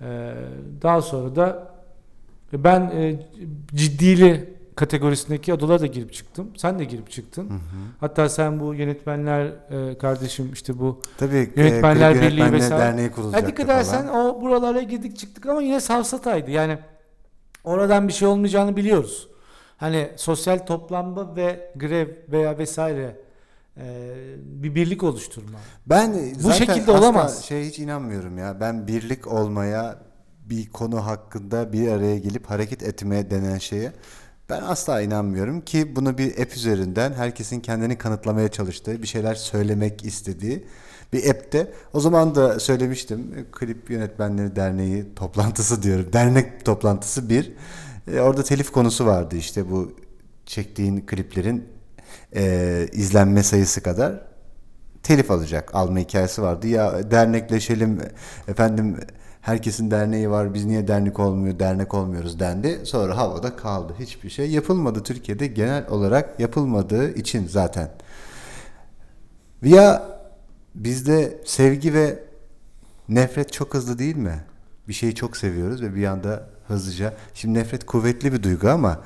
E, 0.00 0.34
daha 0.82 1.02
sonra 1.02 1.36
da 1.36 1.74
ben 2.52 2.80
e, 2.80 3.26
ciddili 3.74 4.58
kategorisindeki 4.76 5.54
odalara 5.54 5.80
da 5.80 5.86
girip 5.86 6.12
çıktım. 6.12 6.50
Sen 6.56 6.78
de 6.78 6.84
girip 6.84 7.10
çıktın. 7.10 7.50
Hatta 8.00 8.28
sen 8.28 8.60
bu 8.60 8.74
yönetmenler 8.74 9.46
e, 9.46 9.98
kardeşim 9.98 10.50
işte 10.52 10.78
bu 10.78 11.00
Tabii 11.18 11.52
Yönetmenler 11.56 12.14
e, 12.16 12.20
Birliği 12.22 12.52
vesaire. 12.52 12.82
Derneği 12.82 13.06
ya 13.06 13.12
kurulacaktı 13.12 13.46
dikkat 13.46 13.66
falan. 13.66 13.78
edersen 13.78 14.08
o 14.08 14.40
buralara 14.40 14.82
girdik 14.82 15.16
çıktık 15.18 15.46
ama 15.46 15.62
yine 15.62 15.80
savsataydı. 15.80 16.50
Yani 16.50 16.78
oradan 17.64 18.08
bir 18.08 18.12
şey 18.12 18.28
olmayacağını 18.28 18.76
biliyoruz. 18.76 19.28
Hani 19.76 20.10
sosyal 20.16 20.58
toplanma 20.58 21.36
ve 21.36 21.70
grev 21.76 22.08
veya 22.32 22.58
vesaire 22.58 23.16
e, 23.76 24.14
bir 24.38 24.74
birlik 24.74 25.02
oluşturma. 25.02 25.58
Ben 25.86 26.14
Bu 26.44 26.52
şekilde 26.52 26.90
olamaz. 26.90 27.44
şey 27.44 27.64
hiç 27.68 27.78
inanmıyorum 27.78 28.38
ya. 28.38 28.60
Ben 28.60 28.86
birlik 28.86 29.26
olmaya 29.26 29.98
bir 30.50 30.68
konu 30.70 31.06
hakkında 31.06 31.72
bir 31.72 31.88
araya 31.88 32.18
gelip 32.18 32.46
hareket 32.46 32.82
etmeye 32.82 33.30
denen 33.30 33.58
şeye 33.58 33.92
ben 34.50 34.62
asla 34.62 35.00
inanmıyorum 35.00 35.60
ki 35.60 35.96
bunu 35.96 36.18
bir 36.18 36.38
app 36.38 36.56
üzerinden 36.56 37.12
herkesin 37.12 37.60
kendini 37.60 37.98
kanıtlamaya 37.98 38.48
çalıştığı, 38.48 39.02
bir 39.02 39.06
şeyler 39.06 39.34
söylemek 39.34 40.04
istediği 40.04 40.64
bir 41.12 41.30
app'te. 41.30 41.72
O 41.92 42.00
zaman 42.00 42.34
da 42.34 42.60
söylemiştim. 42.60 43.46
Klip 43.52 43.90
Yönetmenleri 43.90 44.56
Derneği 44.56 45.14
toplantısı 45.16 45.82
diyorum. 45.82 46.12
Dernek 46.12 46.64
toplantısı 46.64 47.28
bir. 47.28 47.52
E, 48.12 48.20
orada 48.20 48.42
telif 48.42 48.70
konusu 48.72 49.06
vardı 49.06 49.36
işte 49.36 49.70
bu 49.70 49.96
çektiğin 50.46 51.00
kliplerin 51.00 51.68
e, 52.36 52.86
izlenme 52.92 53.42
sayısı 53.42 53.82
kadar 53.82 54.20
telif 55.02 55.30
alacak 55.30 55.74
alma 55.74 55.98
hikayesi 55.98 56.42
vardı. 56.42 56.66
Ya 56.66 57.10
dernekleşelim 57.10 58.00
efendim 58.48 58.96
herkesin 59.48 59.90
derneği 59.90 60.30
var 60.30 60.54
biz 60.54 60.64
niye 60.64 60.88
dernek 60.88 61.18
olmuyor 61.20 61.58
dernek 61.58 61.94
olmuyoruz 61.94 62.40
dendi. 62.40 62.80
Sonra 62.84 63.16
havada 63.16 63.56
kaldı. 63.56 63.94
Hiçbir 63.98 64.30
şey 64.30 64.50
yapılmadı 64.50 65.02
Türkiye'de 65.02 65.46
genel 65.46 65.88
olarak 65.88 66.40
yapılmadığı 66.40 67.14
için 67.14 67.46
zaten. 67.46 67.90
Ya 69.62 70.08
bizde 70.74 71.40
sevgi 71.44 71.94
ve 71.94 72.18
nefret 73.08 73.52
çok 73.52 73.74
hızlı 73.74 73.98
değil 73.98 74.16
mi? 74.16 74.44
Bir 74.88 74.92
şeyi 74.92 75.14
çok 75.14 75.36
seviyoruz 75.36 75.82
ve 75.82 75.94
bir 75.94 76.06
anda 76.06 76.48
hızlıca. 76.66 77.14
Şimdi 77.34 77.58
nefret 77.58 77.86
kuvvetli 77.86 78.32
bir 78.32 78.42
duygu 78.42 78.68
ama 78.68 79.00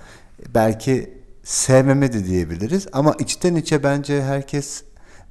belki 0.54 1.18
sevmeme 1.42 2.12
de 2.12 2.24
diyebiliriz. 2.24 2.86
Ama 2.92 3.14
içten 3.18 3.54
içe 3.54 3.82
bence 3.82 4.22
herkes 4.22 4.82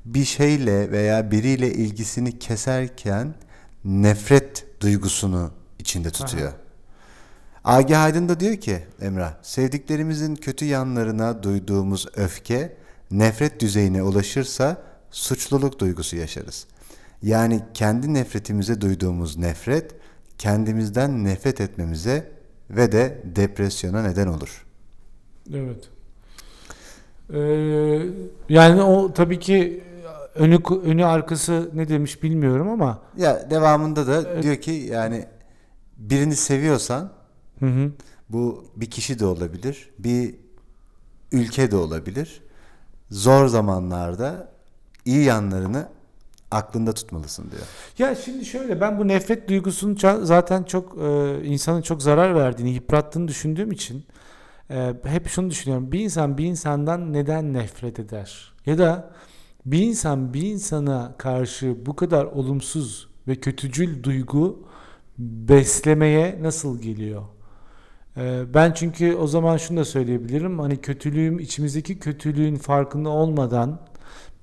bir 0.05 0.25
şeyle 0.25 0.91
veya 0.91 1.31
biriyle 1.31 1.73
ilgisini 1.73 2.39
keserken 2.39 3.33
nefret 3.85 4.70
duygusunu 4.81 5.51
içinde 5.79 6.09
tutuyor. 6.09 6.51
Agi 7.63 7.97
Aydın 7.97 8.29
da 8.29 8.39
diyor 8.39 8.57
ki 8.57 8.83
Emrah, 9.01 9.33
sevdiklerimizin 9.41 10.35
kötü 10.35 10.65
yanlarına 10.65 11.43
duyduğumuz 11.43 12.07
öfke 12.15 12.77
nefret 13.11 13.59
düzeyine 13.59 14.03
ulaşırsa 14.03 14.77
suçluluk 15.11 15.79
duygusu 15.79 16.15
yaşarız. 16.15 16.67
Yani 17.23 17.61
kendi 17.73 18.13
nefretimize 18.13 18.81
duyduğumuz 18.81 19.37
nefret 19.37 19.95
kendimizden 20.37 21.23
nefret 21.23 21.61
etmemize 21.61 22.31
ve 22.69 22.91
de 22.91 23.21
depresyona 23.23 24.01
neden 24.01 24.27
olur. 24.27 24.65
Evet. 25.53 25.89
Ee, 27.33 27.39
yani 28.49 28.81
o 28.81 29.13
tabii 29.13 29.39
ki 29.39 29.83
önü 30.35 30.59
önü 30.83 31.05
arkası 31.05 31.69
ne 31.73 31.89
demiş 31.89 32.23
bilmiyorum 32.23 32.69
ama 32.69 33.01
Ya 33.17 33.49
devamında 33.49 34.07
da 34.07 34.43
diyor 34.43 34.55
ki 34.55 34.71
yani 34.71 35.25
birini 35.97 36.35
seviyorsan 36.35 37.11
hı 37.59 37.65
hı. 37.65 37.91
bu 38.29 38.65
bir 38.75 38.89
kişi 38.89 39.19
de 39.19 39.25
olabilir, 39.25 39.89
bir 39.99 40.35
ülke 41.31 41.71
de 41.71 41.75
olabilir. 41.75 42.41
Zor 43.09 43.47
zamanlarda 43.47 44.51
iyi 45.05 45.23
yanlarını 45.23 45.87
aklında 46.51 46.93
tutmalısın 46.93 47.51
diyor. 47.51 47.61
Ya 47.97 48.15
şimdi 48.15 48.45
şöyle 48.45 48.81
ben 48.81 48.99
bu 48.99 49.07
nefret 49.07 49.49
duygusunun 49.49 50.23
zaten 50.23 50.63
çok 50.63 50.97
e, 51.01 51.39
insanın 51.43 51.81
çok 51.81 52.01
zarar 52.01 52.35
verdiğini, 52.35 52.73
yıprattığını 52.73 53.27
düşündüğüm 53.27 53.71
için 53.71 54.05
e, 54.69 54.93
hep 55.03 55.27
şunu 55.27 55.49
düşünüyorum. 55.49 55.91
Bir 55.91 55.99
insan 55.99 56.37
bir 56.37 56.45
insandan 56.45 57.13
neden 57.13 57.53
nefret 57.53 57.99
eder? 57.99 58.53
Ya 58.65 58.77
da 58.77 59.11
bir 59.65 59.79
insan 59.79 60.33
bir 60.33 60.41
insana 60.41 61.15
karşı 61.17 61.85
bu 61.85 61.95
kadar 61.95 62.25
olumsuz 62.25 63.07
ve 63.27 63.35
kötücül 63.35 64.03
duygu 64.03 64.67
beslemeye 65.17 66.39
nasıl 66.41 66.81
geliyor? 66.81 67.23
E, 68.17 68.53
ben 68.53 68.71
çünkü 68.73 69.15
o 69.15 69.27
zaman 69.27 69.57
şunu 69.57 69.79
da 69.79 69.85
söyleyebilirim. 69.85 70.59
Hani 70.59 70.77
kötülüğüm, 70.77 71.39
içimizdeki 71.39 71.99
kötülüğün 71.99 72.55
farkında 72.55 73.09
olmadan 73.09 73.79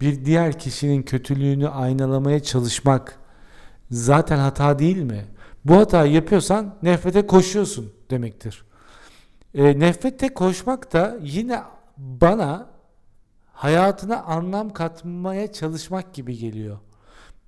bir 0.00 0.24
diğer 0.24 0.59
kişinin 0.59 1.02
kötülüğünü 1.02 1.68
aynalamaya 1.68 2.42
çalışmak 2.42 3.18
zaten 3.90 4.38
hata 4.38 4.78
değil 4.78 5.02
mi? 5.02 5.24
Bu 5.64 5.76
hatayı 5.76 6.12
yapıyorsan 6.12 6.74
nefrete 6.83 7.26
koşuyorsun 7.26 7.92
demektir. 8.11 8.64
E, 9.54 9.78
nefrete 9.78 10.35
koşmak 10.35 10.92
da 10.92 11.18
yine 11.22 11.62
bana 11.96 12.66
hayatına 13.58 14.22
anlam 14.22 14.72
katmaya 14.72 15.52
çalışmak 15.52 16.14
gibi 16.14 16.38
geliyor. 16.38 16.78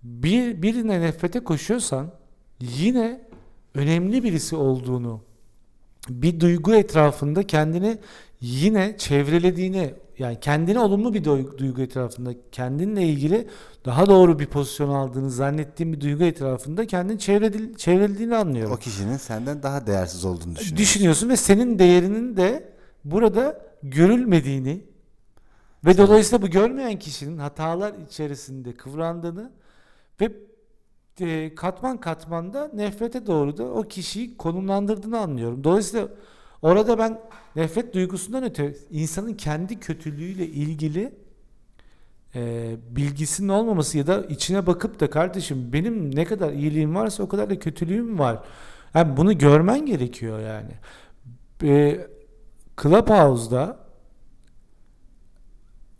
Bir 0.02 0.62
birine 0.62 1.00
nefrete 1.00 1.40
koşuyorsan 1.40 2.10
yine 2.60 3.20
önemli 3.74 4.24
birisi 4.24 4.56
olduğunu, 4.56 5.20
bir 6.08 6.40
duygu 6.40 6.74
etrafında 6.74 7.46
kendini 7.46 7.98
yine 8.40 8.96
çevrelediğini 8.98 9.94
yani 10.18 10.40
kendine 10.40 10.78
olumlu 10.78 11.14
bir 11.14 11.24
duygu, 11.24 11.82
etrafında 11.82 12.34
kendinle 12.52 13.02
ilgili 13.06 13.48
daha 13.84 14.06
doğru 14.06 14.38
bir 14.38 14.46
pozisyon 14.46 14.88
aldığını 14.88 15.30
zannettiğin 15.30 15.92
bir 15.92 16.00
duygu 16.00 16.24
etrafında 16.24 16.86
kendini 16.86 17.18
çevredil, 17.18 17.74
çevrelediğini 17.74 18.36
anlıyorum. 18.36 18.72
O 18.72 18.76
kişinin 18.76 19.16
senden 19.16 19.62
daha 19.62 19.86
değersiz 19.86 20.24
olduğunu 20.24 20.54
düşünüyorsun. 20.54 20.76
Düşünüyorsun 20.76 21.28
ve 21.28 21.36
senin 21.36 21.78
değerinin 21.78 22.36
de 22.36 22.72
burada 23.04 23.66
görülmediğini 23.82 24.89
ve 25.84 25.98
dolayısıyla 25.98 26.42
bu 26.42 26.50
görmeyen 26.50 26.98
kişinin 26.98 27.38
hatalar 27.38 27.94
içerisinde 27.94 28.72
kıvrandığını 28.72 29.52
ve 30.20 30.32
e, 31.20 31.54
katman 31.54 32.00
katmanda 32.00 32.70
nefrete 32.74 33.26
doğru 33.26 33.56
da 33.56 33.64
o 33.64 33.82
kişiyi 33.82 34.36
konumlandırdığını 34.36 35.18
anlıyorum. 35.18 35.64
Dolayısıyla 35.64 36.08
orada 36.62 36.98
ben 36.98 37.20
nefret 37.56 37.94
duygusundan 37.94 38.44
öte 38.44 38.74
insanın 38.90 39.34
kendi 39.34 39.80
kötülüğüyle 39.80 40.46
ilgili 40.46 41.12
e, 42.34 42.72
bilgisinin 42.90 43.48
olmaması 43.48 43.98
ya 43.98 44.06
da 44.06 44.22
içine 44.22 44.66
bakıp 44.66 45.00
da 45.00 45.10
kardeşim 45.10 45.72
benim 45.72 46.16
ne 46.16 46.24
kadar 46.24 46.52
iyiliğim 46.52 46.94
varsa 46.94 47.22
o 47.22 47.28
kadar 47.28 47.50
da 47.50 47.58
kötülüğüm 47.58 48.18
var. 48.18 48.38
Yani 48.94 49.16
bunu 49.16 49.38
görmen 49.38 49.86
gerekiyor 49.86 50.40
yani. 50.40 50.72
E, 51.62 52.00
Clubhouse'da 52.82 53.79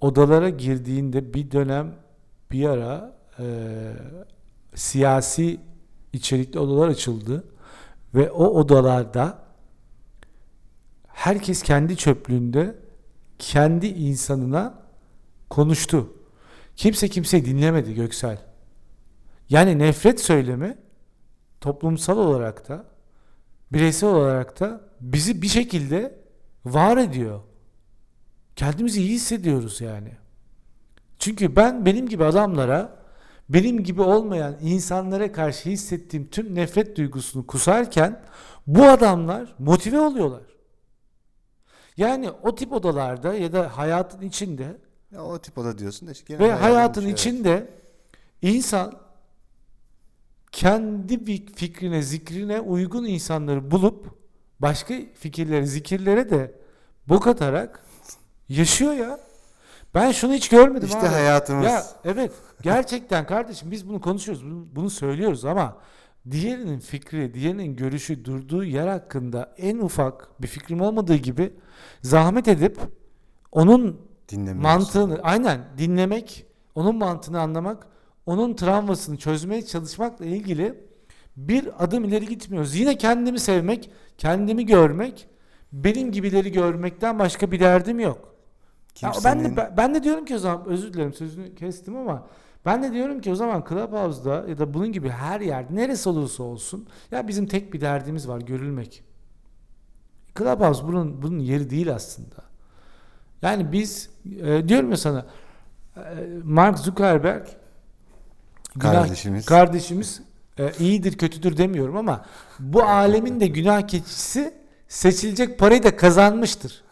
odalara 0.01 0.49
girdiğinde 0.49 1.35
bir 1.35 1.51
dönem 1.51 1.95
bir 2.51 2.69
ara 2.69 3.17
e, 3.39 3.45
siyasi 4.75 5.61
içerikli 6.13 6.59
odalar 6.59 6.89
açıldı 6.89 7.45
ve 8.15 8.31
o 8.31 8.47
odalarda 8.47 9.39
herkes 11.07 11.63
kendi 11.63 11.97
çöplüğünde 11.97 12.77
kendi 13.39 13.87
insanına 13.87 14.75
konuştu. 15.51 16.13
Kimse 16.77 17.09
kimseyi 17.09 17.45
dinlemedi 17.45 17.95
Göksel. 17.95 18.39
Yani 19.49 19.79
nefret 19.79 20.21
söylemi 20.21 20.79
toplumsal 21.61 22.19
olarak 22.19 22.69
da 22.69 22.85
bireysel 23.73 24.11
olarak 24.11 24.61
da 24.61 24.81
bizi 25.01 25.43
bir 25.43 25.49
şekilde 25.49 26.21
var 26.65 26.97
ediyor. 26.97 27.41
Kendimizi 28.61 29.01
iyi 29.01 29.11
hissediyoruz 29.11 29.81
yani. 29.81 30.13
Çünkü 31.19 31.57
ben 31.57 31.87
benim 31.87 32.09
gibi 32.09 32.25
adamlara 32.25 32.97
benim 33.49 33.83
gibi 33.83 34.03
olmayan 34.03 34.57
insanlara 34.63 35.33
karşı 35.33 35.69
hissettiğim 35.71 36.29
tüm 36.31 36.55
nefret 36.55 36.97
duygusunu 36.97 37.47
kusarken 37.47 38.23
bu 38.67 38.85
adamlar 38.85 39.55
motive 39.59 40.01
oluyorlar. 40.01 40.43
Yani 41.97 42.31
o 42.31 42.55
tip 42.55 42.73
odalarda 42.73 43.35
ya 43.35 43.53
da 43.53 43.77
hayatın 43.77 44.21
içinde 44.21 44.77
Ya 45.13 45.25
o 45.25 45.39
tip 45.39 45.59
oda 45.59 45.79
diyorsun 45.79 46.09
da 46.09 46.13
işte 46.13 46.39
ve 46.39 46.53
hayatın 46.53 47.03
şey- 47.03 47.11
içinde 47.11 47.69
insan 48.43 48.99
kendi 50.53 51.27
bir 51.27 51.47
fikrine, 51.47 52.03
zikrine 52.03 52.61
uygun 52.61 53.05
insanları 53.05 53.71
bulup 53.71 54.07
başka 54.61 54.95
fikirlere, 55.15 55.67
zikirlere 55.67 56.31
de 56.31 56.55
bok 57.09 57.27
atarak 57.27 57.90
yaşıyor 58.51 58.93
ya. 58.93 59.21
Ben 59.95 60.13
şunu 60.13 60.33
hiç 60.33 60.49
görmedim 60.49 60.89
İşte 60.89 61.01
abi. 61.01 61.07
hayatımız. 61.07 61.65
Ya 61.67 61.83
evet 62.05 62.33
gerçekten 62.63 63.27
kardeşim 63.27 63.71
biz 63.71 63.89
bunu 63.89 64.01
konuşuyoruz, 64.01 64.45
bunu, 64.45 64.67
bunu 64.75 64.91
söylüyoruz 64.91 65.45
ama 65.45 65.77
diğerinin 66.31 66.79
fikri, 66.79 67.35
diğerinin 67.35 67.77
görüşü 67.77 68.25
durduğu 68.25 68.65
yer 68.65 68.87
hakkında 68.87 69.55
en 69.59 69.79
ufak 69.79 70.43
bir 70.43 70.47
fikrim 70.47 70.81
olmadığı 70.81 71.17
gibi 71.17 71.53
zahmet 72.03 72.49
edip 72.49 72.79
onun 73.53 74.01
Dinlemiyorsun. 74.29 74.63
mantığını 74.63 75.21
aynen 75.23 75.61
dinlemek, 75.79 76.47
onun 76.75 76.97
mantığını 76.97 77.41
anlamak, 77.41 77.87
onun 78.27 78.55
travmasını 78.55 79.17
çözmeye 79.17 79.67
çalışmakla 79.67 80.25
ilgili 80.25 80.85
bir 81.37 81.85
adım 81.85 82.05
ileri 82.05 82.27
gitmiyoruz. 82.29 82.75
Yine 82.75 82.99
kendimi 82.99 83.41
sevmek, 83.41 83.91
kendimi 84.19 84.67
görmek, 84.67 85.29
benim 85.73 86.13
gibileri 86.13 86.53
görmekten 86.53 87.19
başka 87.19 87.51
bir 87.51 87.61
derdim 87.61 88.01
yok. 88.01 88.30
Ya 89.03 89.09
ben 89.09 89.13
Kimsenin- 89.13 89.45
de 89.45 89.57
ben- 89.57 89.77
ben 89.77 89.95
de 89.95 90.03
diyorum 90.03 90.25
ki 90.25 90.35
o 90.35 90.39
zaman 90.39 90.67
özür 90.67 90.93
dilerim 90.93 91.15
sözünü 91.15 91.55
kestim 91.55 91.97
ama 91.97 92.27
ben 92.67 92.83
de 92.83 92.93
diyorum 92.93 93.21
ki 93.21 93.31
o 93.31 93.35
zaman 93.35 93.65
Clubhouse'da 93.69 94.45
ya 94.49 94.59
da 94.59 94.75
bunun 94.75 94.93
gibi 94.93 95.09
her 95.09 95.41
yerde 95.41 95.75
neresi 95.75 96.09
olursa 96.09 96.43
olsun 96.43 96.87
ya 97.11 97.29
bizim 97.29 97.47
tek 97.47 97.73
bir 97.75 97.81
derdimiz 97.81 98.29
var 98.29 98.41
görülmek. 98.41 99.03
Clubhouse 100.39 100.85
bunun 100.87 101.23
bunun 101.23 101.39
yeri 101.39 101.71
değil 101.71 101.95
aslında. 101.95 102.37
Yani 103.43 103.73
biz 103.73 104.11
e, 104.43 104.69
diyorum 104.69 104.91
ya 104.91 104.97
sana 104.97 105.27
e, 105.97 106.01
Mark 106.45 106.79
Zuckerberg 106.79 107.47
günah- 108.77 108.93
Kardeşimiz. 109.03 109.47
kardeşimiz 109.47 110.23
e, 110.59 110.73
iyidir 110.79 111.19
kötüdür 111.19 111.57
demiyorum 111.57 111.97
ama 111.97 112.25
bu 112.59 112.83
alemin 112.83 113.41
de 113.41 113.47
günah 113.47 113.89
keçisi 113.89 114.55
seçilecek 114.89 115.59
parayı 115.59 115.83
da 115.83 115.97
kazanmıştır. 115.97 116.83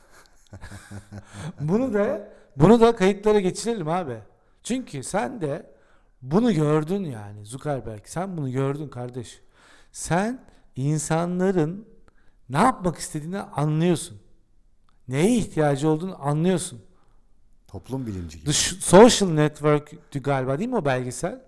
bunu 1.61 1.95
da 1.95 2.29
bunu 2.57 2.81
da 2.81 2.97
kayıtlara 2.97 3.41
geçirelim 3.41 3.89
abi. 3.89 4.19
Çünkü 4.63 5.03
sen 5.03 5.41
de 5.41 5.71
bunu 6.23 6.53
gördün 6.53 7.05
yani 7.05 7.45
Zuckerberg. 7.47 8.01
Sen 8.05 8.37
bunu 8.37 8.51
gördün 8.53 8.89
kardeş. 8.89 9.41
Sen 9.93 10.45
insanların 10.77 11.89
ne 12.49 12.59
yapmak 12.59 12.99
istediğini 12.99 13.41
anlıyorsun. 13.41 14.21
Neye 15.09 15.37
ihtiyacı 15.37 15.89
olduğunu 15.89 16.27
anlıyorsun. 16.27 16.81
Toplum 17.69 18.07
bilimci 18.07 18.39
gibi. 18.39 18.47
The 18.47 18.53
Social 18.81 19.29
Network'tü 19.29 20.23
galiba 20.23 20.59
değil 20.59 20.71
mi 20.71 20.77
o 20.77 20.85
belgesel? 20.85 21.43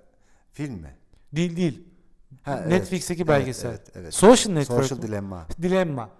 Film 0.52 0.74
mi? 0.74 0.96
Değil 1.32 1.56
değil. 1.56 1.84
Ha, 2.42 2.58
evet. 2.60 2.68
Netflix'teki 2.68 3.22
Evet, 3.22 3.28
belgesel. 3.28 3.70
Evet, 3.70 3.90
evet. 3.94 4.14
Social 4.14 4.52
Network. 4.52 4.84
Social 4.84 5.02
Dilemma. 5.02 5.46
Dilemma. 5.62 6.10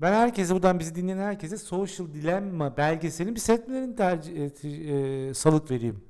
Ben 0.00 0.12
herkese 0.12 0.54
buradan 0.54 0.78
bizi 0.78 0.94
dinleyen 0.94 1.18
herkese 1.18 1.56
Social 1.58 2.06
Dilemma 2.06 2.76
belgeselini 2.76 3.34
bir 3.34 3.40
seyretmelerini 3.40 3.96
tercih 3.96 4.44
et- 4.44 4.64
e, 4.64 5.34
salık 5.34 5.70
vereyim. 5.70 6.04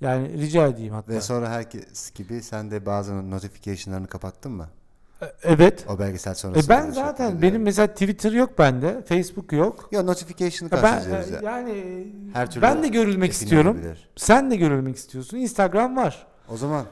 Yani 0.00 0.32
rica 0.38 0.66
edeyim 0.66 0.92
hatta. 0.94 1.12
Ve 1.12 1.20
sonra 1.20 1.48
herkes 1.50 2.10
gibi 2.12 2.42
sen 2.42 2.70
de 2.70 2.86
bazı 2.86 3.30
notification'larını 3.30 4.06
kapattın 4.06 4.52
mı? 4.52 4.68
E, 5.22 5.26
evet. 5.42 5.86
O 5.88 5.98
belgesel 5.98 6.32
E 6.32 6.34
sonrası. 6.34 6.68
ben 6.68 6.90
zaten 6.90 7.42
benim 7.42 7.62
mesela 7.62 7.86
Twitter 7.86 8.32
yok 8.32 8.58
bende, 8.58 9.02
Facebook 9.02 9.52
yok. 9.52 9.88
Ya 9.92 10.02
notification'ı 10.02 10.70
ben 10.72 10.80
karşılıyoruz 10.80 11.30
e, 11.32 11.34
ya. 11.34 11.40
yani 11.42 12.06
Her 12.32 12.50
türlü 12.50 12.62
ben 12.62 12.82
de 12.82 12.88
görülmek 12.88 13.32
istiyorum. 13.32 13.76
alabilir. 13.76 14.08
Sen 14.16 14.50
de 14.50 14.56
görülmek 14.56 14.96
istiyorsun. 14.96 15.36
Instagram 15.36 15.96
var. 15.96 16.26
O 16.48 16.56
zaman 16.56 16.86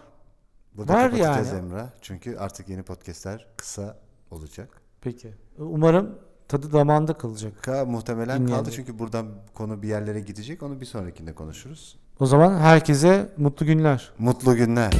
burada 0.74 0.92
Var 0.94 1.10
kapatacağız 1.10 1.48
yani. 1.48 1.58
Emrah. 1.58 1.88
Çünkü 2.00 2.36
artık 2.36 2.68
yeni 2.68 2.82
podcastler 2.82 3.46
kısa 3.56 3.96
olacak. 4.30 4.68
Peki. 5.08 5.28
Umarım 5.58 6.10
tadı 6.48 6.72
damağında 6.72 7.12
kalacak. 7.12 7.62
Ka 7.62 7.84
muhtemelen 7.84 8.36
kaldı 8.36 8.46
Dinleyenler. 8.48 8.70
çünkü 8.72 8.98
buradan 8.98 9.26
konu 9.54 9.82
bir 9.82 9.88
yerlere 9.88 10.20
gidecek. 10.20 10.62
Onu 10.62 10.80
bir 10.80 10.86
sonrakinde 10.86 11.32
konuşuruz. 11.32 11.96
O 12.20 12.26
zaman 12.26 12.58
herkese 12.58 13.32
mutlu 13.36 13.66
günler. 13.66 14.12
Mutlu 14.18 14.56
günler. 14.56 14.92